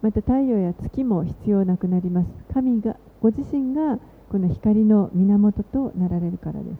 [0.00, 2.28] また太陽や月も必要なくなります。
[2.54, 3.98] 神がご自身が
[4.30, 6.78] この光の源となられるからです。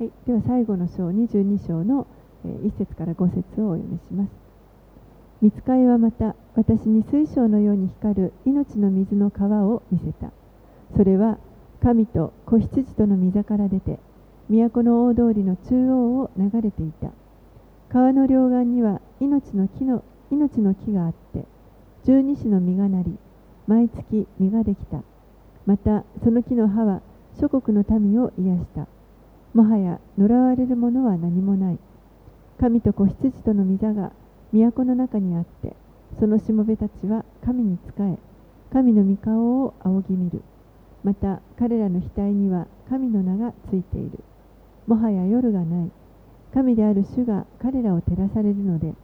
[0.00, 2.08] はい、では最後の章22章の
[2.44, 4.49] 1節から5節をお読みします。
[5.42, 10.32] 見つかいはまた私に水晶のように光る命の水の川を見せた。
[10.94, 11.38] それは
[11.82, 13.98] 神と子羊との御座から出て
[14.50, 17.08] 都の大通りの中央を流れていた。
[17.88, 21.46] 川の両岸には命の木の命の木があって
[22.04, 23.16] 十二支の実がなり
[23.66, 25.02] 毎月実ができた。
[25.64, 27.00] またその木の葉は
[27.40, 28.86] 諸国の民を癒した。
[29.54, 31.78] もはや呪われるものは何もない。
[32.58, 34.12] 神と子羊との御座が
[34.52, 35.74] 都の中にあって、
[36.18, 38.18] そのしもべたちは神に仕え、
[38.72, 40.42] 神の御顔を仰ぎ見る。
[41.02, 44.18] また彼らの額には神の名がついている。
[44.86, 45.90] もはや夜がない。
[46.52, 48.94] 神である主が彼らを照らされるので、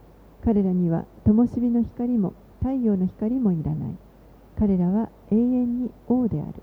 [0.43, 3.95] 彼らには灯火の光も太陽の光もいらない
[4.57, 6.53] 彼らは永遠に王である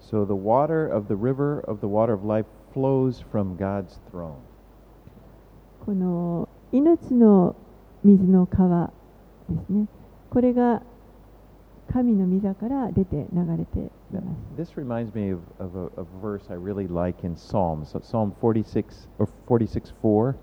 [0.00, 4.34] So the water of the river of the water of life flows from God's throne.
[5.86, 7.54] この命の
[8.04, 8.90] 水の川
[9.48, 9.86] ですね
[10.30, 10.82] これが
[11.92, 13.82] 神の御座から出て流れてい
[14.14, 14.22] ま
[14.56, 17.90] す this reminds me of, of a, a verse I really like in Psalms.
[17.90, 20.34] So Psalm 46 or 46 4.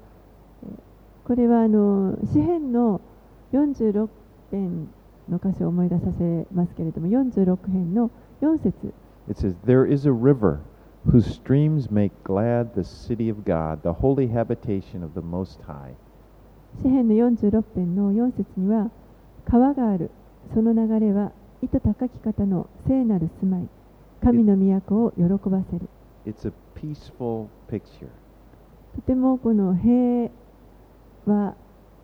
[1.26, 3.02] これはあの詩編の
[3.54, 4.10] 46
[4.52, 4.90] 編
[5.30, 8.94] の箇所を思い出させますけれども46編の4節
[9.30, 10.62] It says, There is a river
[11.06, 15.94] whose streams make glad the city of God, the holy habitation of the Most High.
[16.82, 18.90] 詩編の46編の4節には
[19.46, 20.12] 川がある
[20.54, 23.68] その流れは糸高き方の聖なる住まい
[24.24, 25.90] 神の都を喜ばせる
[26.26, 28.08] It's a peaceful picture.
[28.96, 30.30] とてもこの平
[31.26, 31.56] 和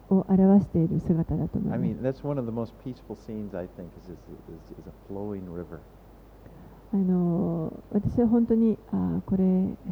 [0.10, 4.18] を表している姿だと思います mean, that's one of the most peaceful scenes, I think, is, is,
[4.50, 5.80] is, is a flowing river.
[6.94, 9.44] あの私は本当にああこれ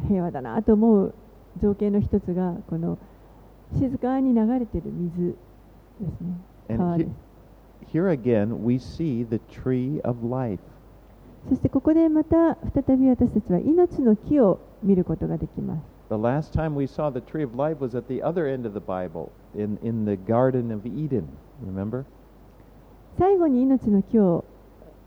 [0.08, 1.14] 平和だなと思う
[1.60, 2.98] 情景の一つがこの
[3.72, 5.36] 静かに流れている水
[6.00, 7.24] ですね川です
[7.94, 10.58] here again, we see the tree of life.
[11.48, 18.66] そしてここでまた再び私たちは命の木を見ることができます The last time we saw the tree of life was at the other end
[18.66, 21.28] of the Bible, in, in the Garden of Eden.
[21.64, 22.04] Remember?
[23.18, 24.44] 最後に命の木を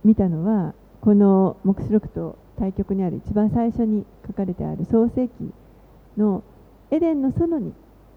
[0.06, 5.52] 見たのはこの黙示録と対極にある一番最初に書かれてある創世記
[6.18, 6.44] の
[6.92, 7.74] エデンの園に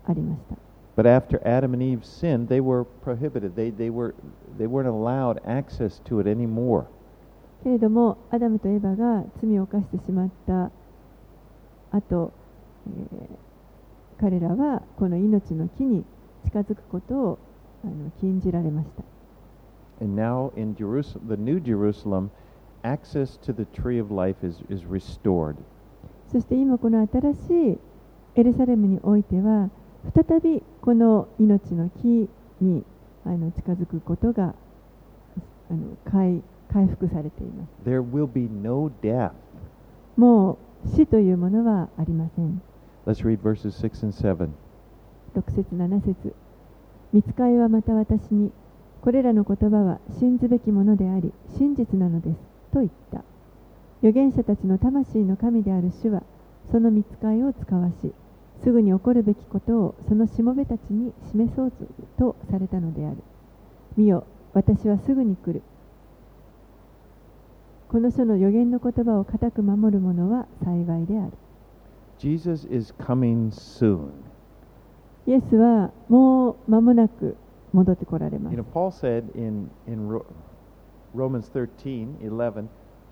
[0.07, 0.57] ありました
[0.97, 3.55] But after Adam and Eve sinned, they were prohibited.
[3.55, 4.15] They, they, were,
[4.59, 6.87] they weren't allowed access to it anymore.
[7.63, 10.71] けれどもアダムとエバが罪を犯してしまった
[11.97, 12.33] 後、
[12.87, 13.51] えー
[14.21, 16.05] 彼らはこの命の木に
[16.45, 17.39] 近づくことを
[17.83, 19.03] あの禁じられました
[20.05, 22.31] And now in Jerusalem, the New Jerusalem,
[22.83, 25.57] access to the tree of life is, is restored.
[26.31, 27.79] そして今この新しい
[28.35, 29.71] エルサレムにおいては
[30.15, 32.29] 再びこの命の木
[32.61, 32.85] に
[33.25, 34.55] あの近づくことが
[35.71, 39.33] あの回回復されています There will be no death.
[40.17, 42.63] もう死というものはありません
[43.07, 44.49] Let's read verses 6 and 7.
[45.35, 46.35] 6節7節
[47.13, 48.53] 見つかいはまた私に
[49.03, 52.37] これらの言葉は信ずべきものであり真実なのです
[52.73, 53.23] と言った
[54.03, 56.23] 預言者たちの魂の神である主は
[56.71, 58.13] その見つかいを使わし
[58.62, 61.73] すぐに起こるべきことをそのしもべたちに示そう
[62.18, 63.16] とされたのである
[63.96, 65.62] 見よ私はすぐに来る
[67.88, 71.33] この書の預言の言葉を固く守る者は幸いである
[72.18, 74.11] Jesus is coming soon.
[75.27, 77.37] イエスはもう間もなく
[77.73, 80.27] 戻ってこられます You know, Paul said in, in Ro-
[81.14, 82.68] Romans 13 11,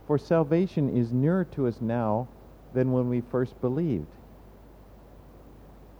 [0.07, 2.27] For salvation is nearer to us now
[2.75, 4.07] than when we first believed.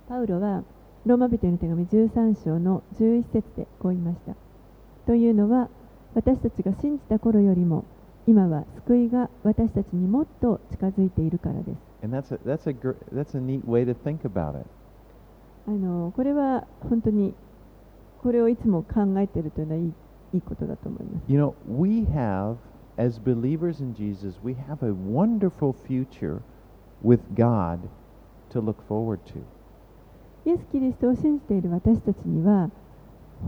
[0.09, 0.65] パウロは
[1.05, 4.35] ローマ人の手紙13章の11節でこう言いました。
[5.07, 5.69] というのは、
[6.15, 7.85] 私たちが信じた頃よりも、
[8.27, 11.79] 今は救いが私たちにもっと近づいているからです。
[15.67, 17.35] あのこれは本当に
[18.23, 19.93] これをいつも考えているというのはいい,
[20.33, 21.25] いいことだと思います。
[21.31, 22.57] You know, we have,
[22.97, 26.41] as believers in Jesus, we have a wonderful future
[27.05, 27.81] with God
[28.51, 29.43] to look forward to.
[30.49, 32.71] イエス・キリストを信じている私たちには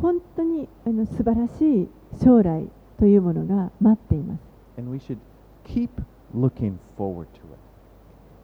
[0.02, 1.88] 本当にあの素晴らしい
[2.22, 4.40] 将来というものが待っています。
[4.76, 5.16] And we should
[5.64, 5.88] keep
[6.34, 7.40] looking forward to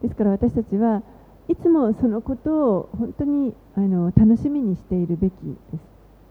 [0.00, 0.06] it.
[0.06, 1.02] ですから私たちは
[1.48, 5.32] いつもそのことを本当にあの楽しみにしているべき
[5.70, 5.84] です。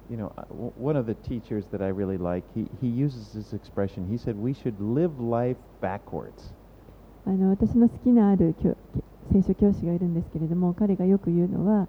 [0.09, 0.45] You know, uh,
[0.81, 4.07] one of the teachers that I really like, he, he uses this expression.
[4.09, 6.55] He said, We should live life backwards.
[7.27, 8.75] あの私の好きなある教
[9.31, 11.87] 聖書教師がいるんですけれども彼がよく言うのは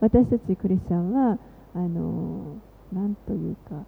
[0.00, 1.38] 私たちクリスチャンは
[1.74, 2.56] あの
[2.92, 3.84] なんというか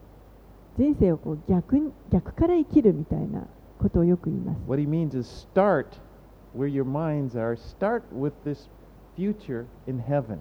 [0.79, 3.47] 人生をこう逆に逆から生きるみたいな
[3.79, 4.59] ことをよく言います。
[4.67, 5.87] What he means is start
[6.57, 8.69] where your minds are, start with this
[9.17, 10.39] future in heaven.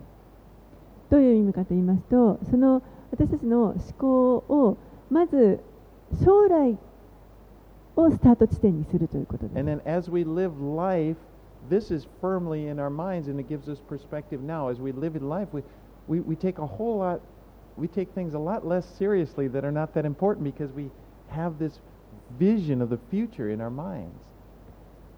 [1.09, 4.77] どういう意味かと言いますとその私たちの思考を
[5.09, 5.59] まず
[6.23, 6.77] 将来
[7.95, 9.59] をスタート地点にするということです。
[9.59, 11.17] And then as we live life,
[11.68, 14.68] this is firmly in our minds and it gives us perspective now.
[14.68, 15.62] As we live in life, we,
[16.06, 17.20] we, we take a whole lot,
[17.76, 20.90] we take things a lot less seriously that are not that important because we
[21.28, 21.80] have this
[22.38, 24.18] vision of the future in our minds.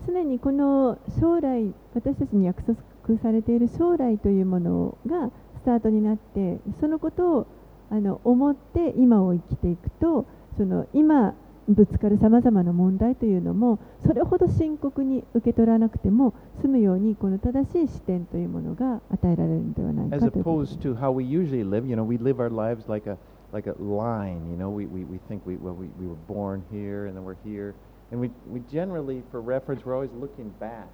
[0.06, 7.46] 常にこの将来私たちに約束されている将来というものがスタートになってそのことを
[7.90, 10.26] あの思って今を生きていくと
[10.58, 11.34] その今
[11.69, 22.89] ぶつかるさまざまな問題というのもそれほど深刻に受け取らなくても済むようにこの正しい視点というものが与えられるのではないか As ということです opposed to how we usually live, you know, we live our lives
[22.89, 23.17] like a
[23.51, 24.49] like a line.
[24.49, 27.23] You know, we, we, we think we well we, we were born here and then
[27.23, 27.73] we're here,
[28.11, 30.87] and we we generally, for reference, we're always looking back.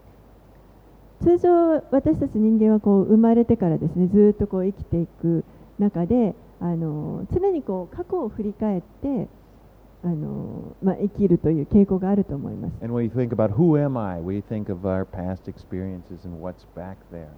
[1.21, 5.45] 通常私たち人間はこう生まれてからですねずっとこう生きていく
[5.79, 9.29] 中であの常にこう過去を振り返って
[10.05, 16.41] あの、まあ、生きるという傾向があると思います And when we think about who am I, we think of our past experiences and
[16.41, 17.29] what's back there.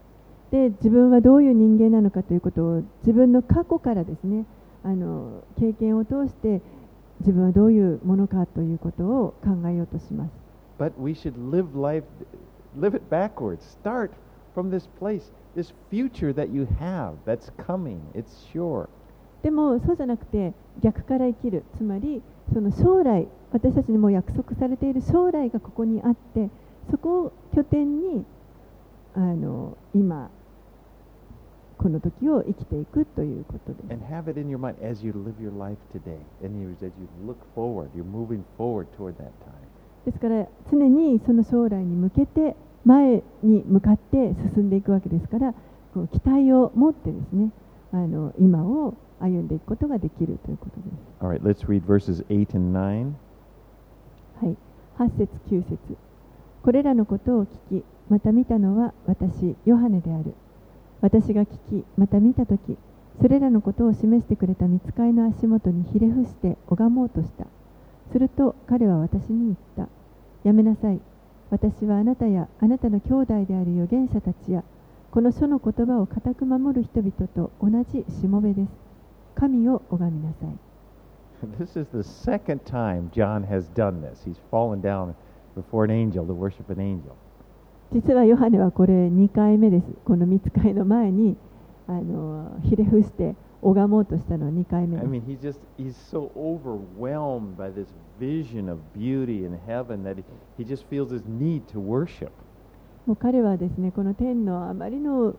[0.52, 4.46] で自分はどういう人間なのかということを自分の過去からですね
[4.84, 6.62] あの経験を通して
[7.22, 10.32] 自分はどういうものかということを考えようとします
[10.78, 12.04] But we should live life,
[12.80, 13.64] live it backwards.
[13.82, 14.12] Start
[14.54, 18.00] from this place, this future that you have that's coming.
[18.14, 18.88] It's sure.
[19.42, 22.22] でもそうじゃなくて逆から生きるつまり
[22.54, 26.50] その将来私たちにも約束されている将来がここにあって
[26.90, 28.26] そこを拠点に
[29.16, 30.30] あの今
[31.78, 36.18] この時を生きていくということです And have it in your mind as you live your life today.
[36.44, 39.68] And you, as you look forward, you're moving forward toward that time.
[40.06, 45.54] ですから常にその将来に向けて前に向かって進んでいくわけですから
[45.94, 47.52] こう期待を持ってですね
[47.92, 51.24] あの今を歩んでいくことができるということです。
[51.24, 53.14] All right, let's read verses 8 and 9.
[54.42, 54.58] はい、
[54.98, 55.98] 8節9節。
[56.64, 60.34] これらのことを聞きまた見たのは私ヨハネである。
[61.02, 62.78] 私が聞きまた見たとき
[63.22, 67.46] それらのことを示してくれた見つかいの足元にひれ伏して拝もうとした。
[68.12, 69.90] すると彼は私に言った。
[70.44, 71.00] やめなさい。
[71.50, 74.64] 私はあなたやあなたの兄弟である預言者たちや
[75.12, 78.87] この書の言葉を固く守る人々と同じしもべです
[79.40, 80.50] 神を拝みなさい
[81.60, 84.24] This is the second time John has done this.
[84.26, 85.14] He's fallen down
[85.56, 87.14] before an angel to worship an angel.
[87.94, 89.86] 実はヨハネはこれ2回目です。
[90.04, 91.38] この見つかいの前に
[91.88, 95.12] あのひれ伏して拝もうとしたのは2回目 I です。
[95.12, 97.88] mean, he's just, he's so overwhelmed by this
[98.20, 100.24] vision of beauty in heaven that he,
[100.58, 102.32] he just feels his need to worship.
[103.06, 105.36] もう彼はですね、この天のあまりの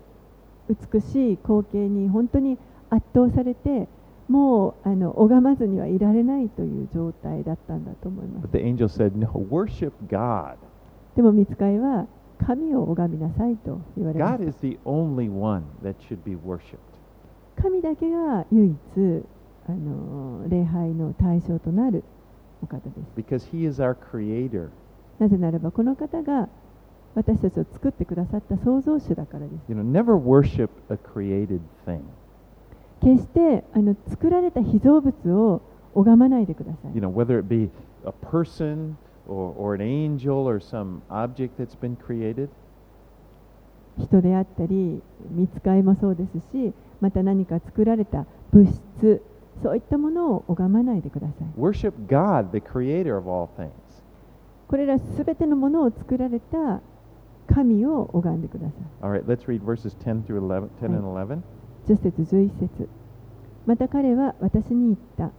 [0.68, 2.56] 美しい光景に本当に
[2.90, 3.88] 圧倒されて、
[4.28, 8.58] もうあの拝まずにはいられないという状態だったんだと思います But。
[8.58, 10.56] the angel said, No, worship God.
[11.16, 12.06] でも見つかいは
[12.46, 14.66] 神を拝みなさいと言われま God す。
[14.66, 16.76] is the only one that should be worshiped.
[17.60, 18.76] 神だけが唯一
[19.68, 22.04] あの礼拝の対象となる
[22.62, 23.10] お方です。
[23.16, 24.68] Because he is our creator.
[25.18, 26.48] なぜならばこの方が
[27.14, 29.52] 私たちを作ってくださった創造主だからです。
[29.68, 32.02] You know, never worship a created thing.
[33.02, 35.62] 決してあの作られた被造物を
[35.94, 37.00] 拝まないでください You。
[37.00, 37.70] know, whether it be
[38.04, 38.96] a person
[39.28, 42.48] or, or an angel or some object that's been created.
[43.98, 48.66] 人であったり、見つかいもそうですし、また何か作られた物
[49.00, 49.22] 質、
[49.62, 51.60] そういったものを拝まないでください。
[51.60, 53.70] Worship God, the creator of all things.
[54.68, 56.80] これらすべてのものを作られた
[57.52, 59.04] 神を拝んでください。
[59.04, 61.42] All right, let's read verses 10 through 11, 10 and 11.
[61.88, 62.88] 10節11節。
[63.66, 65.30] また彼は私に言った。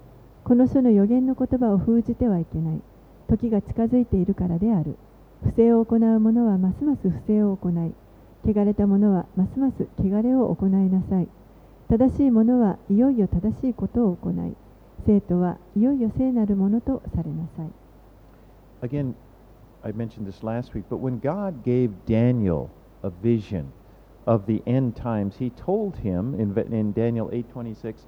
[0.44, 2.82] この書の予言の言葉を封じてはいけない。
[3.28, 4.98] 時が近づいているからである。
[5.44, 7.94] 不正を行う者はますます不正を行い。
[8.44, 11.28] 汚れた者はますます汚れを行いなさい。
[11.88, 14.56] 正しい者はいよいよ正しいことを行い。
[15.06, 17.70] 生徒はいよいよ聖なるものとされなさい。
[18.82, 19.14] Again,
[19.84, 22.70] I mentioned this last week, but when God gave Daniel
[23.04, 23.66] a vision
[24.30, 28.06] of the end times, he told him in, in Daniel 8:26,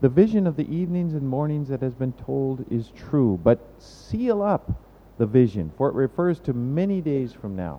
[0.00, 4.42] "The vision of the evenings and mornings that has been told is true, but seal
[4.42, 4.72] up
[5.16, 7.78] the vision, for it refers to many days from now."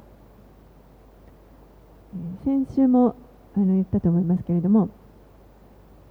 [2.45, 3.15] 先週も
[3.55, 4.89] あの言ったと思いますけれども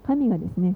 [0.02, 0.74] 神がですね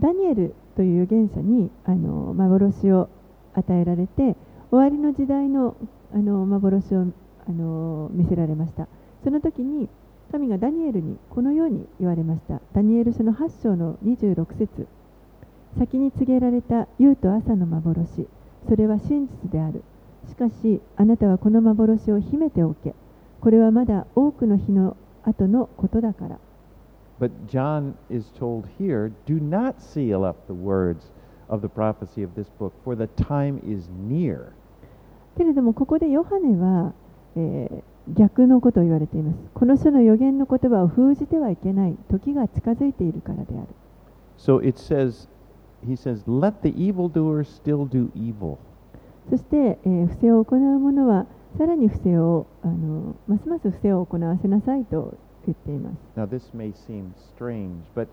[0.00, 3.08] ダニエルという預言者にあの幻を
[3.54, 4.36] 与えられて
[4.70, 5.76] 終わりの時代の
[6.12, 7.06] あの幻を
[7.48, 8.88] あの見せられました
[9.22, 9.88] その時に
[10.30, 12.60] 神がダニエルにこのように言われました。
[12.72, 14.86] ダニエル書の8章の26節。
[15.76, 18.28] 先に告げられた夕と朝の幻。
[18.68, 19.82] それは真実である。
[20.28, 22.94] しかしあなたはこの幻を秘めておけ。
[23.40, 26.38] これはまだ多くの日の後のことだから。
[27.18, 31.10] But John is told here, "Do not seal up the words
[31.48, 34.52] of the prophecy of this book, for the time is near."
[35.36, 36.92] けれどもここでヨハネは、
[37.34, 43.66] えー逆のことを言われていますこの書の予言の言葉を封じてはいけない時が近づいているからである
[44.38, 45.28] So it says,
[45.86, 48.56] he says, let the evildoer still do evil.
[49.28, 51.26] そして、えー不正を行う者は
[51.58, 55.96] さらに不正をあのますます不正を行わせなさいと言っています。
[56.16, 58.08] Now, this may seem strange, but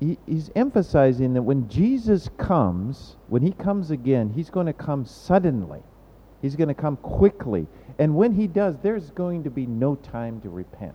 [0.00, 5.04] he, he's emphasizing that when Jesus comes, when he comes again, he's going to come
[5.04, 5.80] suddenly.
[6.42, 7.66] He's going to come quickly.
[7.98, 10.94] And when he does, there's going to be no time to repent.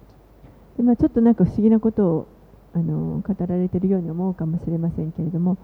[0.77, 2.27] でまあ、ちょっとなんか不思議なことを
[2.73, 5.57] あの語られているように思うかもしれませんけれども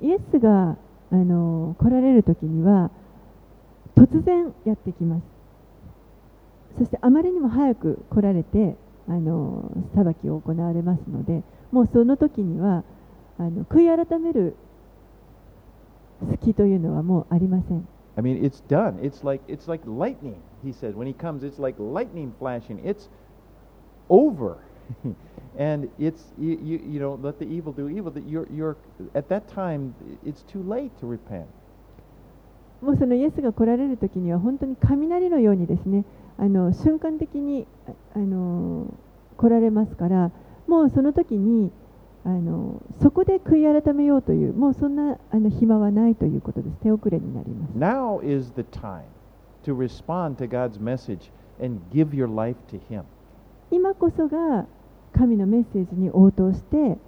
[0.00, 0.76] イエスが
[1.10, 2.90] あの来られる時には
[3.96, 5.22] 突然やってきます
[6.78, 8.76] そしてあまりにも早く来られて
[9.08, 11.42] あの裁きを行われますので
[11.72, 12.84] もうその時には
[13.38, 14.54] あの悔い改める
[16.30, 17.86] 隙というのはもうありません
[18.17, 18.99] I mean, it's done.
[19.01, 20.41] It's like it's like lightning.
[20.63, 22.81] He said when he comes, it's like lightning flashing.
[22.83, 23.09] It's
[24.09, 24.57] over,
[25.57, 28.11] and it's you, you you know let the evil do evil.
[28.11, 28.77] That you're you're
[29.15, 31.47] at that time it's too late to repent.
[32.81, 36.03] もうそのイエスが来られる時には本当に雷のようにですね
[36.39, 38.91] あの瞬間的にああの
[39.37, 40.31] 来られますから
[40.67, 41.71] もうその時に
[42.26, 49.04] あのそこで悔い改めようというもうそんなあの暇はないということです手遅れになります Now is the time
[49.64, 51.30] to respond to God's message
[51.62, 53.04] and give your life to Him.
[53.70, 54.66] 今こそが
[55.12, 56.98] 神のメッセージに応答して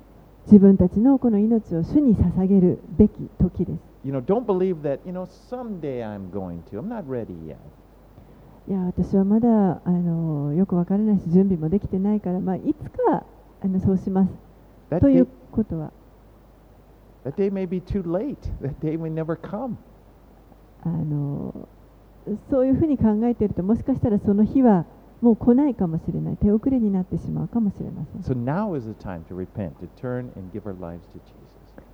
[0.46, 5.00] 自分たちのこの命を主に捧げるべき時です You know, don't believe that.
[5.04, 6.78] You know, someday I'm going to.
[6.78, 7.56] I'm not ready yet.
[8.68, 13.24] いや私はまだあのよくわからないし準備もできてないから、まあ、いつか
[13.64, 14.47] あのそうします
[15.00, 15.92] ということは。
[20.84, 21.68] あの
[22.50, 24.84] そういうふうに考えていると、もしかしたらその日は
[25.20, 28.22] もう来ないかもしれない、手遅れになってしまうかもしれません。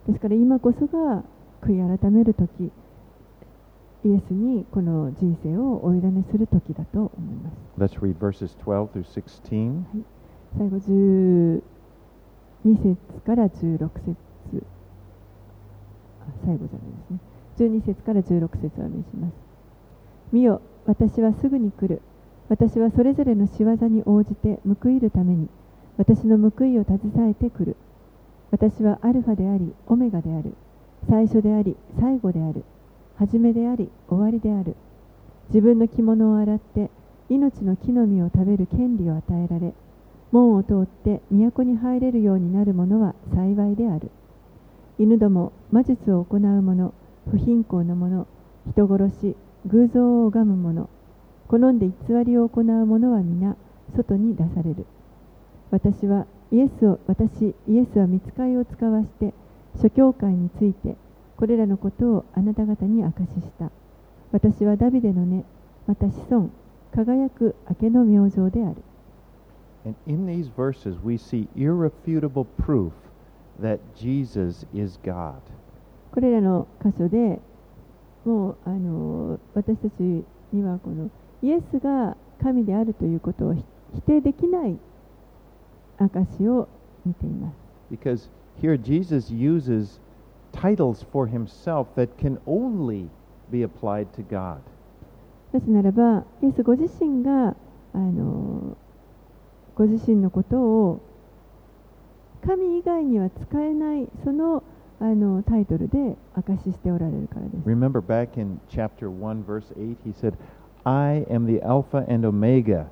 [0.07, 1.25] ですから今こそが
[1.63, 2.71] 悔い改める時
[4.05, 7.57] イエスにこの人生をお委ねする時だと思います。
[10.59, 10.79] 最後
[12.65, 12.97] 2節
[13.27, 14.17] から16節。
[16.21, 17.19] あ最後じゃないですね。
[17.59, 19.33] 12節から16節を見します。
[20.33, 22.01] 見よ私はすぐに来る。
[22.49, 25.49] 私はそれぞれの仕業に応じて報いるために
[25.97, 27.01] 私の報いを携
[27.31, 27.77] えてくる。
[28.51, 30.55] 私はアルファでありオメガである。
[31.09, 32.65] 最初であり最後である。
[33.17, 34.77] 初めであり終わりである。
[35.49, 36.91] 自分の着物を洗って
[37.29, 39.75] 命の木の実を食べる権利を与えられ
[40.35, 44.11] 門を通って都に入れるようになる者は幸いである。
[44.99, 46.93] 犬ども魔術を行う者
[47.31, 48.27] 不貧困の者
[48.67, 50.91] 人殺し偶像を拝む者
[51.47, 53.57] 好んで偽りを行う者は皆
[53.95, 54.87] 外に出される。
[55.71, 59.33] 私はイエスを私イエスは見つかいを使わして
[59.81, 60.97] 諸教会について
[61.37, 63.71] これらのことをあなた方に証しした。
[64.33, 65.45] 私はダビデの根
[65.87, 66.51] また子孫
[66.93, 68.77] 輝く明けの明星である。
[69.85, 72.93] And in these verses, we see irrefutable proof
[73.61, 75.41] that Jesus is God.
[76.13, 77.41] これらの箇所で
[78.25, 81.11] もうあの私たちにはこの
[81.43, 83.65] イエスが神であるということをひ
[83.95, 84.77] 否定できない
[85.99, 86.69] 証を
[87.05, 87.55] 見ています
[87.91, 88.29] Because
[88.61, 90.01] here Jesus uses
[90.53, 93.09] titles for himself that can only
[93.51, 94.61] be applied to God.
[95.53, 97.55] なぜならばイエスご自身が
[97.93, 98.77] あの
[99.77, 101.01] ご自身のことを
[102.47, 104.63] 神以外には使えないその
[105.01, 110.35] あのタイトルで証ししておられるからです Remember back in chapter 1, verse 8, he said,
[110.85, 112.87] I am the Alpha and Omega.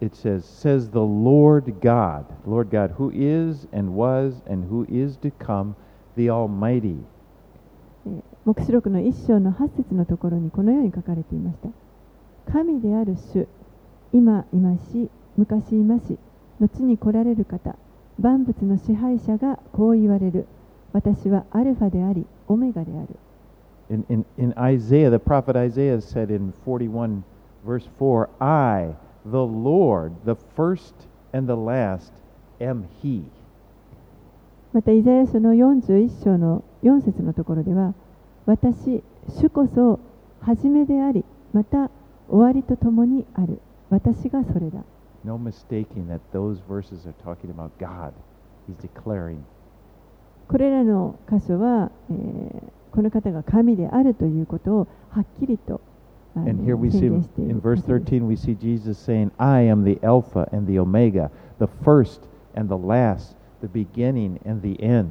[0.00, 5.16] It says, says the Lord God, Lord God, who is and was and who is
[5.18, 5.74] to come,
[6.16, 6.98] the Almighty.
[8.06, 13.46] えー黙示録の一章の8節のところにこのように書かれていました神である主
[14.12, 16.18] 今いまし昔いまし
[16.60, 17.76] 後に来られる方
[18.18, 20.46] 万物の支配者がこう言われる。
[20.92, 23.18] 私はアルファでありオメガである。
[23.90, 27.24] In, in, in Isaiah, the prophet Isaiah said in 41,
[27.64, 30.94] verse 4, I, the Lord, the first
[31.32, 32.12] and the last,
[32.60, 33.24] am He.
[34.72, 37.94] またイザヤ書の41章の4節のところでは
[38.46, 40.00] 私主こそ
[40.40, 41.90] 初めでありまた
[42.28, 43.60] 終わりとともにある。
[43.90, 44.82] 私がそれだ
[45.24, 48.12] No mistaking that those verses are talking about God.
[48.66, 49.38] He's declaring
[50.48, 55.80] これらの箇所は、えーこの方が神であるということをはっきりと
[56.34, 59.62] And here we 宣 see 言している in verse 箇所です 13, we see Jesus saying, I
[59.62, 62.20] am the Alpha and the Omega, the first
[62.54, 65.08] and the last, the beginning and the end.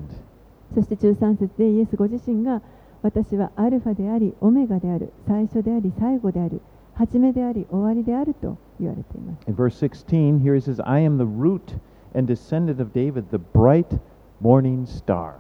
[0.76, 2.62] そして13節でイエスご自身が
[3.02, 6.62] 私はアルファでありオメガである最初であり最後である
[7.02, 11.74] 初めであり終わりであると言われています In verse 16, here he says, I am the root
[12.14, 14.00] and descendant of David, the bright
[14.40, 15.40] morning star.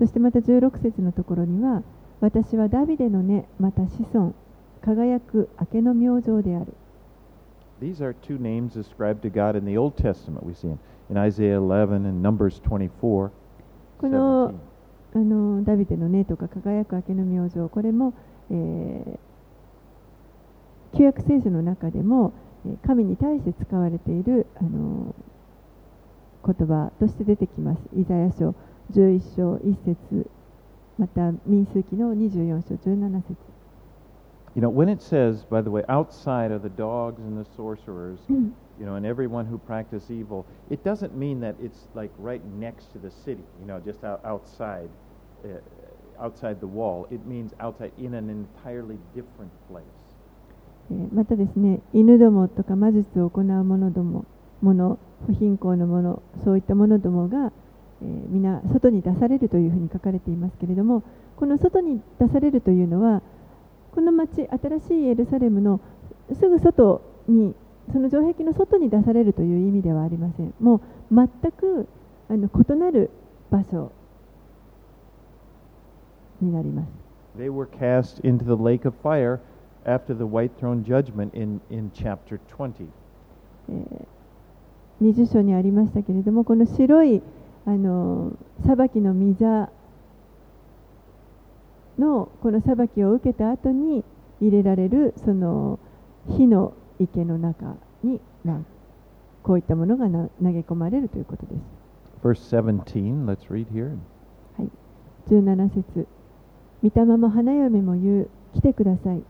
[0.00, 1.84] そしてまた16節のところには
[2.20, 4.34] 私はダビデの根また子孫
[4.82, 6.74] 輝く明けの明星である
[7.80, 10.44] These are two names ascribed to God in the Old Testament.
[10.44, 10.80] We see in,
[11.10, 13.30] in Isaiah 11 and Numbers 24.
[14.00, 14.54] この 17.
[15.14, 18.14] あのダビデの根とか輝く明けの明星これも、
[18.50, 19.27] えー
[20.97, 22.33] 旧約聖書の中でも
[22.65, 25.15] えー神に対して使われているあの
[26.45, 28.55] 言葉として出てきますイザヤ書
[28.91, 30.29] 11章1節
[30.97, 33.35] また民数記の24章17節
[34.55, 38.19] You know, when it says, by the way, outside are the dogs and the sorcerers,
[38.29, 42.41] うん you know, and everyone who practice evil, it doesn't mean that it's like right
[42.59, 44.89] next to the city, you know, just out, outside,
[45.43, 45.59] uh,
[46.19, 47.07] outside the wall.
[47.11, 49.83] It means outside in an entirely different place.
[51.12, 54.24] またですね犬どもとか魔術を行う者ども
[54.62, 57.52] 者不貧困の者そういった者どもが、
[58.02, 61.02] えー皆外に出されるというふうに書かれていますけれども
[61.36, 63.22] この外に出されるというのは
[63.92, 65.80] この町新しいエルサレムの
[66.32, 67.54] すぐ外に
[67.92, 70.54] その城壁の外に出されるという意味ではありません。
[70.60, 71.88] もう全く
[72.28, 73.10] あの異なる
[73.50, 73.90] 場所。
[76.40, 76.88] になります。
[77.36, 79.40] They were cast into the lake of fire
[79.88, 82.88] after the white throne judgment in, in chapter 20.
[83.68, 84.18] えー
[85.00, 87.22] 20章にありましたけれどもこの白い
[87.66, 88.32] あの
[88.66, 89.70] 裁きの御座
[91.98, 94.04] のこの裁きを受けた後に
[94.40, 95.78] 入れられるその
[96.28, 98.58] 火の池の中に、まあ、
[99.42, 101.62] こういったものがな投げ込まれるということです。
[102.22, 103.96] Verse 17, let's read here.
[104.56, 104.70] はい、
[105.28, 106.06] 17節
[106.82, 109.22] 御霊も花嫁も言う来てください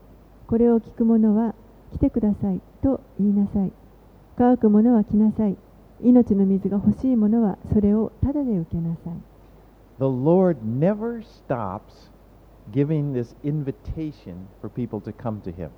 [0.49, 1.53] これを聞く者は
[1.93, 3.71] 来てくださいと言いなさい。
[4.35, 5.55] 乾く者は来なさい。
[6.01, 9.13] 命の水が欲しい者はそれをただで受けなさい。
[9.99, 12.09] The Lord never stops
[12.71, 15.69] giving this invitation for people to come to Him.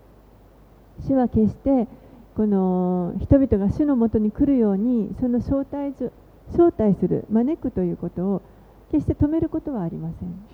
[1.05, 1.89] 主は決して
[2.38, 6.13] この人々が主のもとに来るようにその招待所
[6.53, 8.41] 招待する招くということを
[8.91, 10.45] 決して止めることはありません。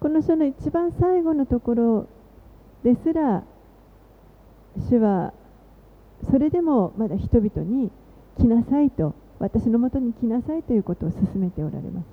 [0.00, 2.06] この書の一番最後のところ
[2.82, 3.42] ですら、
[4.90, 5.32] 主は
[6.30, 7.90] それでもまだ人々に
[8.36, 12.06] 来なさいと、私のもとに来なさいということを進めておられます。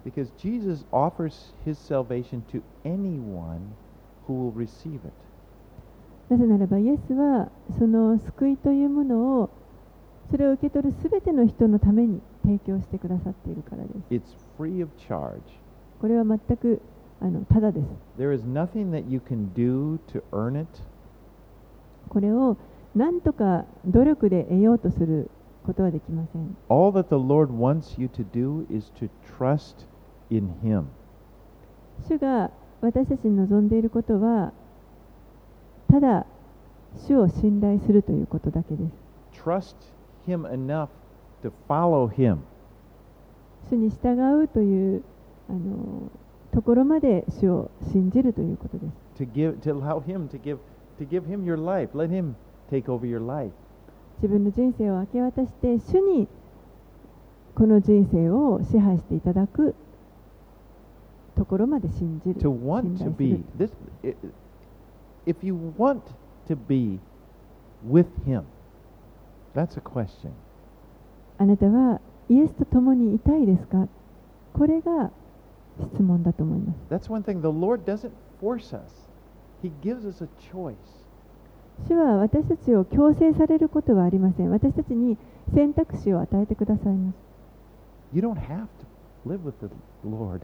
[6.31, 9.49] なぜならばイエスはその救いというものを
[10.29, 15.41] それを受け取るすべての人のために提供してくださっているからです It's free of charge.
[15.99, 16.81] これは全く
[17.19, 17.85] あのただです
[18.17, 20.69] There is nothing that you can do to earn it.
[22.07, 22.55] これを
[22.95, 25.29] 何とか努力で得ようとする
[25.65, 29.85] ことはできません All that the Lord wants you to do is to trust
[30.29, 30.85] in Him.
[32.07, 34.53] 主が私たちに望んでいることは
[35.91, 36.25] ただ
[37.05, 38.83] 主を信頼するということだけで
[39.33, 39.75] す Trust
[40.25, 40.87] Him enough
[41.43, 42.37] to follow Him.
[43.69, 45.03] 主に従うという
[45.49, 46.09] あの
[46.53, 48.85] ところまで主を信じるということで
[49.17, 50.57] す To give, to allow Him to give,
[50.99, 51.89] to give Him your life.
[51.93, 52.35] Let Him
[52.71, 53.51] take over your life.
[54.21, 56.27] 自分の人生を明け渡して主に
[57.55, 59.75] この人生を支配していただく
[61.35, 63.71] ところまで信じる To want 信 to be る this.
[65.25, 66.01] If you want
[66.47, 66.99] to be
[67.87, 68.43] with Him,
[69.53, 70.31] that's a question.
[71.37, 71.99] あなたは
[72.29, 73.87] イエスと共にいたいですか
[74.53, 75.11] これが
[75.93, 77.41] 質問だと思います That's one thing.
[77.41, 79.09] The Lord doesn't force us.
[79.63, 80.75] He gives us a choice.
[81.87, 85.17] 主は私たちを強制されることはありません私たちに
[85.55, 87.15] 選択肢を与えてくださいます
[88.13, 88.67] You don't have to
[89.25, 89.69] live with the
[90.07, 90.41] Lord.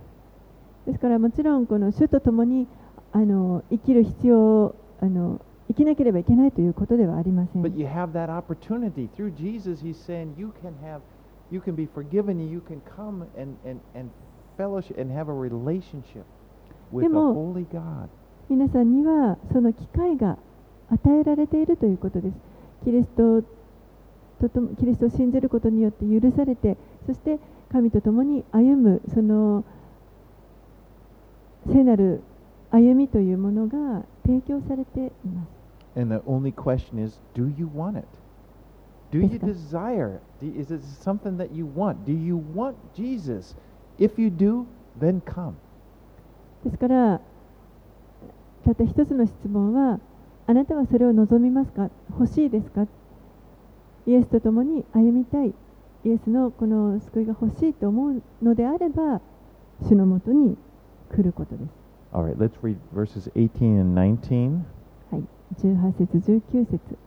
[0.85, 2.67] ですからもちろんこの主と共に
[3.13, 9.09] あの生きる必要あの生きなければいけないということではありません But you have that opportunity.
[9.15, 11.01] Through Jesus, He's saying you can have,
[11.51, 14.09] you can be forgiven you can come and, and, and
[14.57, 16.23] fellowship and have a relationship
[16.91, 18.07] with the でも Holy God.
[18.49, 20.37] 皆さんにはその機会が
[20.89, 22.37] 与えられているということです
[22.85, 23.41] キリスト
[24.39, 27.39] とともキリストを信じることによって許されてそして
[27.71, 29.65] 神と共に歩むその
[31.67, 32.21] 聖なる
[32.71, 35.57] 歩みというものが提供されています
[35.99, 38.05] And the only question is, do you want it?
[39.11, 40.19] Do you desire?
[40.41, 42.05] Is it something that you want?
[42.05, 43.55] Do you want Jesus?
[43.97, 44.65] If you do,
[44.99, 45.53] then come.
[46.63, 47.21] ですから
[48.65, 49.99] たった一つの質問は
[50.45, 52.85] あなたはそれを望みますか欲しいですか
[54.05, 55.53] イエスと共に歩みたい
[56.03, 59.21] イエスのこの救いが欲しいと思うのであれば
[59.83, 60.57] 主のもとに
[61.11, 64.65] 来ることです Alright, let's read verses 18 and 19.
[65.11, 65.23] はい、
[65.61, 66.97] 18節19節。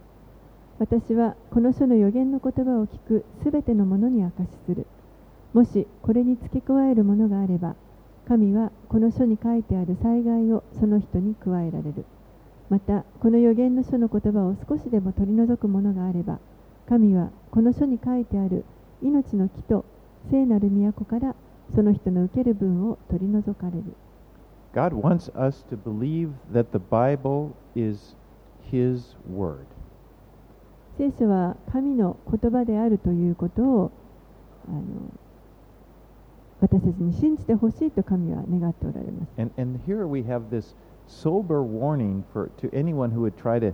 [0.78, 4.86] 私はこの書の予言の言葉を聞くすべてのものに証しする。
[5.54, 7.76] もしこれに付け加えるものがあれば
[8.28, 12.04] 神はこの書に書いてある災害をその人に加えられる。
[12.68, 16.38] またこの予言の書の言葉を少しでも取り除くものがあれば
[16.88, 18.64] 神はこの書に書いてある
[19.02, 19.84] 命の木と
[20.30, 21.34] 聖なる都から
[21.74, 23.84] その人の受ける分を取り除かれる。
[24.73, 28.15] God wants us to believe that the Bible is
[28.71, 29.65] His Word.
[30.97, 33.91] 聖書は神の言葉であるということを
[34.67, 34.81] あの
[36.61, 39.31] 私たちに信じてほしいと神は願っておられます。
[39.37, 40.75] And, and here we have this
[41.07, 43.73] sober warning for, to anyone who would try to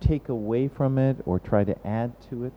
[0.00, 2.52] take away from it or try to add to it.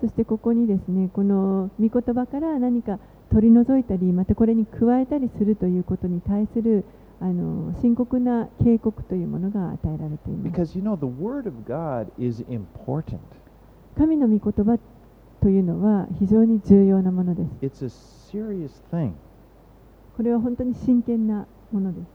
[0.00, 2.98] そしてここにですね、この御言葉から何か
[3.33, 6.85] 取り除いたり、またこれに加えたりするということに対する
[7.19, 10.55] あの深刻な警告というものが与えられています。
[13.97, 14.77] 神の御言葉
[15.41, 17.49] というのは非常に重要なものです。
[20.15, 22.07] これは本当に真剣なものです。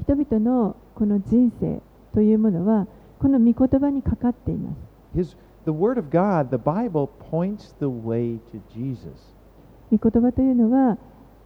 [0.00, 1.82] 人々のこの人生
[2.14, 2.86] というものは、
[3.18, 4.76] この御言葉にかかっています。
[5.14, 9.34] His, the Word of God, the Bible, points the way to Jesus.
[9.90, 10.98] 御言葉というのは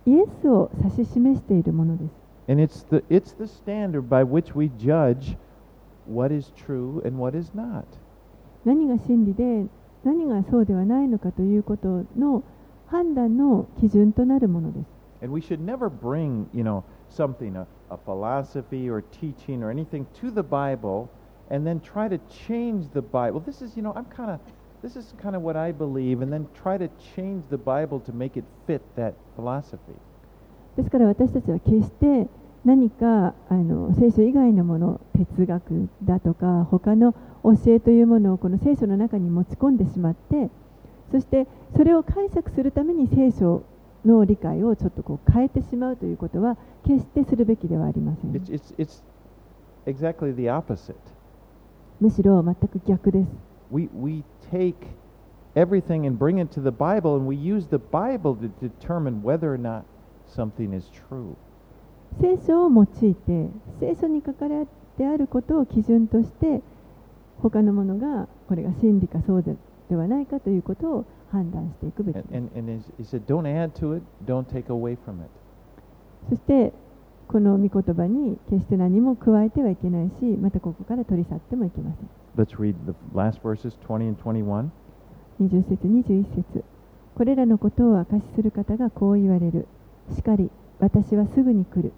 [0.05, 2.23] イエスを指し示しているものです。
[2.49, 5.37] And it's the, it's the standard by which we judge
[6.07, 7.85] what is true and what is not.
[8.65, 9.67] 何が真理で
[10.05, 12.43] 何がそうではないのかということの
[12.87, 14.87] 判断の基準となるものです。
[15.23, 20.33] And we should never bring, you know, something, a, a philosophy or teaching or anything to
[20.33, 21.09] the Bible
[21.51, 23.41] and then try to change the Bible.
[23.41, 24.41] This is, you know, I'm kind of,
[24.83, 28.13] this is kind of what I believe, and then try to change the Bible to
[28.13, 29.97] make it fit that philosophy.
[30.77, 32.29] ですから私たちは決して
[32.65, 37.13] 何かあの聖書以外のもの哲学だとか他の
[37.43, 40.49] 教えというものをこの聖書の中に持ち込んでしまって
[41.11, 43.65] そしてそれを解釈するために聖書
[44.05, 49.03] の理解をちょっとこう変えてしまうということは決してするべきではありません It's, it's, it's
[49.87, 50.95] exactly the opposite.
[52.03, 53.29] むしろ全く逆です
[53.71, 54.75] We, we take
[55.55, 59.53] everything and bring it to the Bible, and we use the Bible to determine whether
[59.53, 59.85] or not
[60.27, 61.37] something is true.
[62.21, 63.49] 聖書を用いて
[63.81, 64.67] 聖書に書かれ
[64.99, 66.61] てあることを基準として
[67.41, 69.57] 他のものがこれが真理かそうで
[69.89, 75.23] ではないかということを判断していくべき And, です and, and he he said, don't add to it, don't take away from
[75.23, 75.31] it.
[76.29, 76.73] そして
[77.33, 82.11] この御言葉に決して何も加えてはいけないしまたここから取り去ってもいけません。
[82.37, 84.69] Let's read the last verses 20 and 21.
[85.41, 86.63] 20節21節。
[87.15, 89.67] これらのことを証しする方がこう言われる。
[90.15, 91.95] しかり私はすぐに来る。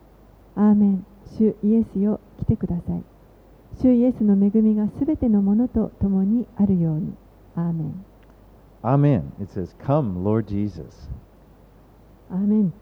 [0.54, 1.06] アーメン。
[1.36, 3.02] 主イエスよ来てください。
[3.82, 7.12] 主イエスの恵みがすべてのものと共にあるように。
[7.56, 8.04] アーメン。
[8.84, 9.22] Amen.
[9.42, 11.10] It says, Come, Lord Jesus.
[12.30, 12.72] アーメン。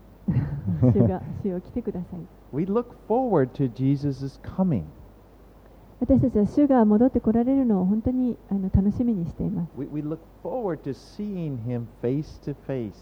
[0.83, 4.84] 主が主よ来てください We look forward to Jesus' coming.
[6.00, 12.94] 私たちは主が戻ってこられるのを本当にあの楽しみにしています We, we look forward to seeing him face to face.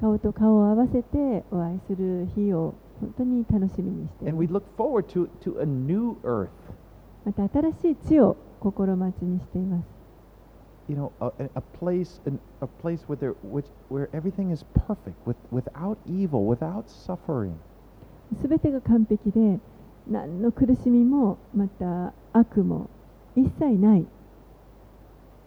[0.00, 6.48] 顔と顔を合わせてお会いする日を本当に楽しみにしてい And ま we す look forward to, to a new earth.
[7.26, 9.84] また新しい地を心待ちにしています
[10.88, 14.64] You know, a, a- a place, an, a place where, there, which, where everything is
[14.86, 17.54] perfect, with, without evil, without suffering.
[18.41, 19.59] すべてが完璧で
[20.07, 22.89] 何の苦しみもまた悪も
[23.35, 24.05] 一切ない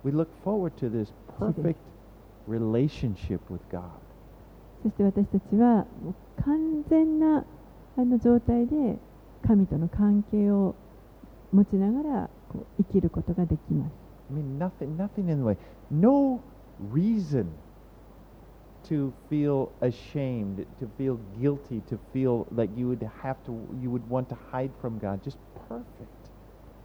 [0.05, 1.77] We look forward to this perfect
[2.49, 3.83] relationship with God.
[4.83, 5.87] そして私たちは
[6.45, 7.45] 完全な
[7.97, 8.99] あの状態で
[9.47, 10.75] 神との関係を
[11.53, 13.93] 持ちながらこう生きることができます
[14.35, 15.57] I mean, nothing, nothing in the way.
[15.91, 16.41] No
[16.93, 17.47] reason
[18.90, 24.08] to feel ashamed, to feel guilty, to feel like you would have to, you would
[24.10, 25.22] want to hide from God.
[25.24, 26.08] Just perfect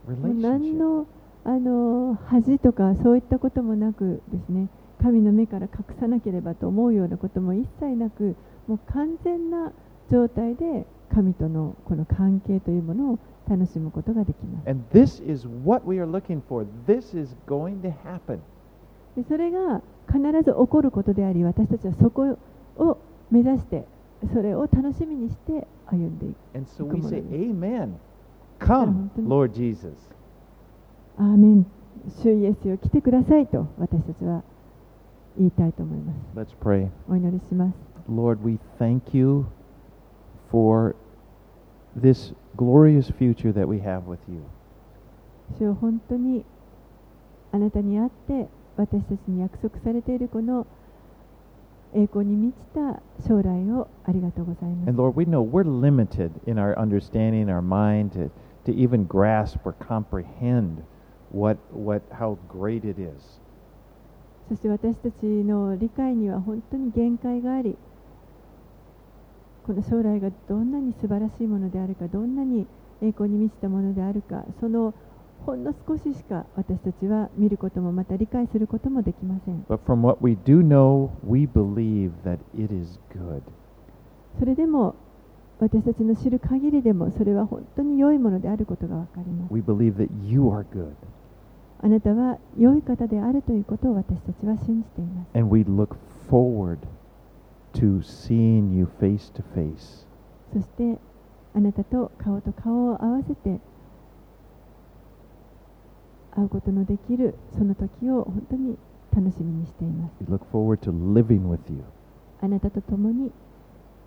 [0.09, 0.79] もう何 relationship.
[0.79, 1.07] の
[1.45, 4.69] あの恥とかそういったこともなくですね
[5.01, 8.37] 神の目から隠さなければと思うようなことも一切なく
[8.69, 9.73] もう完全な
[10.11, 16.65] 状態で神とのこの関係というものを楽しむことができます And this is what we are looking for.
[16.87, 18.41] This is going to happen.
[19.18, 22.38] でそれが必ず起こることであり私たちはそこ
[22.78, 23.00] を
[23.32, 23.84] 目指して
[24.32, 27.96] それを楽しみにして歩んでいく And so we say, Amen.
[28.60, 29.10] Come.
[29.18, 29.94] Lord Jesus.
[31.18, 31.66] アーメン
[32.22, 34.44] 主イエスよ来てくださいと私たちは
[35.36, 36.14] 言いたいと思いま
[36.46, 36.90] す Let's pray.
[37.10, 37.76] お祈りします
[38.08, 39.48] Lord, we thank you
[40.52, 40.96] for
[42.00, 44.44] this glorious future that we have with you.
[45.58, 46.46] 主よ本当に
[47.52, 48.48] あなたに会って
[48.78, 50.68] 私たちに約束されているこの
[51.94, 58.30] 栄光に満ちた将来をありがとうございます And Lord, we know we're limited in our understanding, our mind to,
[58.66, 60.84] to even grasp or comprehend
[61.32, 63.42] what, what, how great it is.
[64.50, 67.78] そして私たちの理解には本当に限界があり
[69.66, 72.66] この将来がどんなに素晴らしいものであるかどんなに
[73.02, 74.94] 栄光に満ちたものであるかその
[75.48, 83.42] ほんの少ししか私たちは見ることもまた理解することもできません But from what we do know, we believe that it is good.
[84.40, 84.94] それでも
[85.62, 90.92] 私たちの知る限りでもそれは本当に良いものであることが分かります We believe that you are good.
[91.82, 95.96] あなたは良い方であるということを私たちは信じています And we look
[96.30, 96.80] forward
[97.76, 100.06] to seeing you face to face.
[100.52, 101.00] そして
[101.56, 103.62] あなたと顔と顔を合わせて
[106.38, 108.78] 会うことのできるその時を本当に
[109.16, 110.14] 楽しみにしています。
[112.42, 113.32] あなたと共に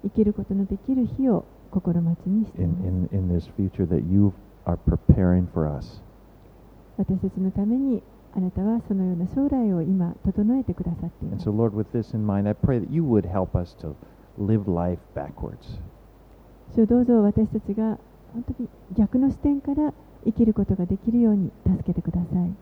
[0.05, 2.83] 生きることのできる日を心待ちにしています。
[6.97, 8.01] 私たちのために
[8.37, 11.49] あなたはそのような将来を今整えてくださっています。
[11.49, 11.53] So,
[16.77, 17.99] そうどうぞ私たちが
[18.33, 19.93] 本当に逆の視点から
[20.25, 22.53] 生きることができるように助けてください。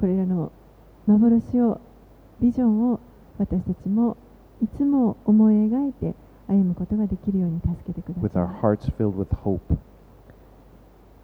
[0.00, 0.52] これらの
[1.06, 1.80] 幻を、
[2.40, 3.00] ビジョンを
[3.38, 4.16] 私たちも
[4.62, 6.14] いつも思い描いて
[6.48, 8.22] 歩むことができるように助けてください。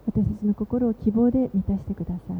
[0.05, 2.37] 私たちの心を希望で満たしてください。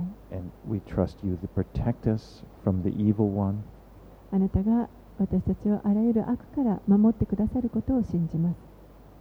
[4.32, 4.90] あなたが
[5.20, 8.58] 私たちをあらゆる悪から守ってくださることを信じます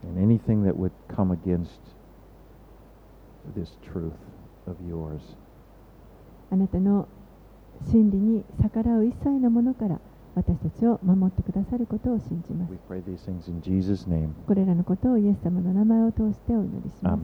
[0.09, 1.69] and anything that would come against
[3.55, 4.13] this truth
[4.67, 5.21] of yours.
[6.51, 7.07] あなたの
[7.91, 10.01] 真理に逆らう一切のものから
[10.35, 12.73] 私たちを守ってくださることを信じます.
[14.47, 17.23] これらのことをイエス様の名前を通してお祈りします.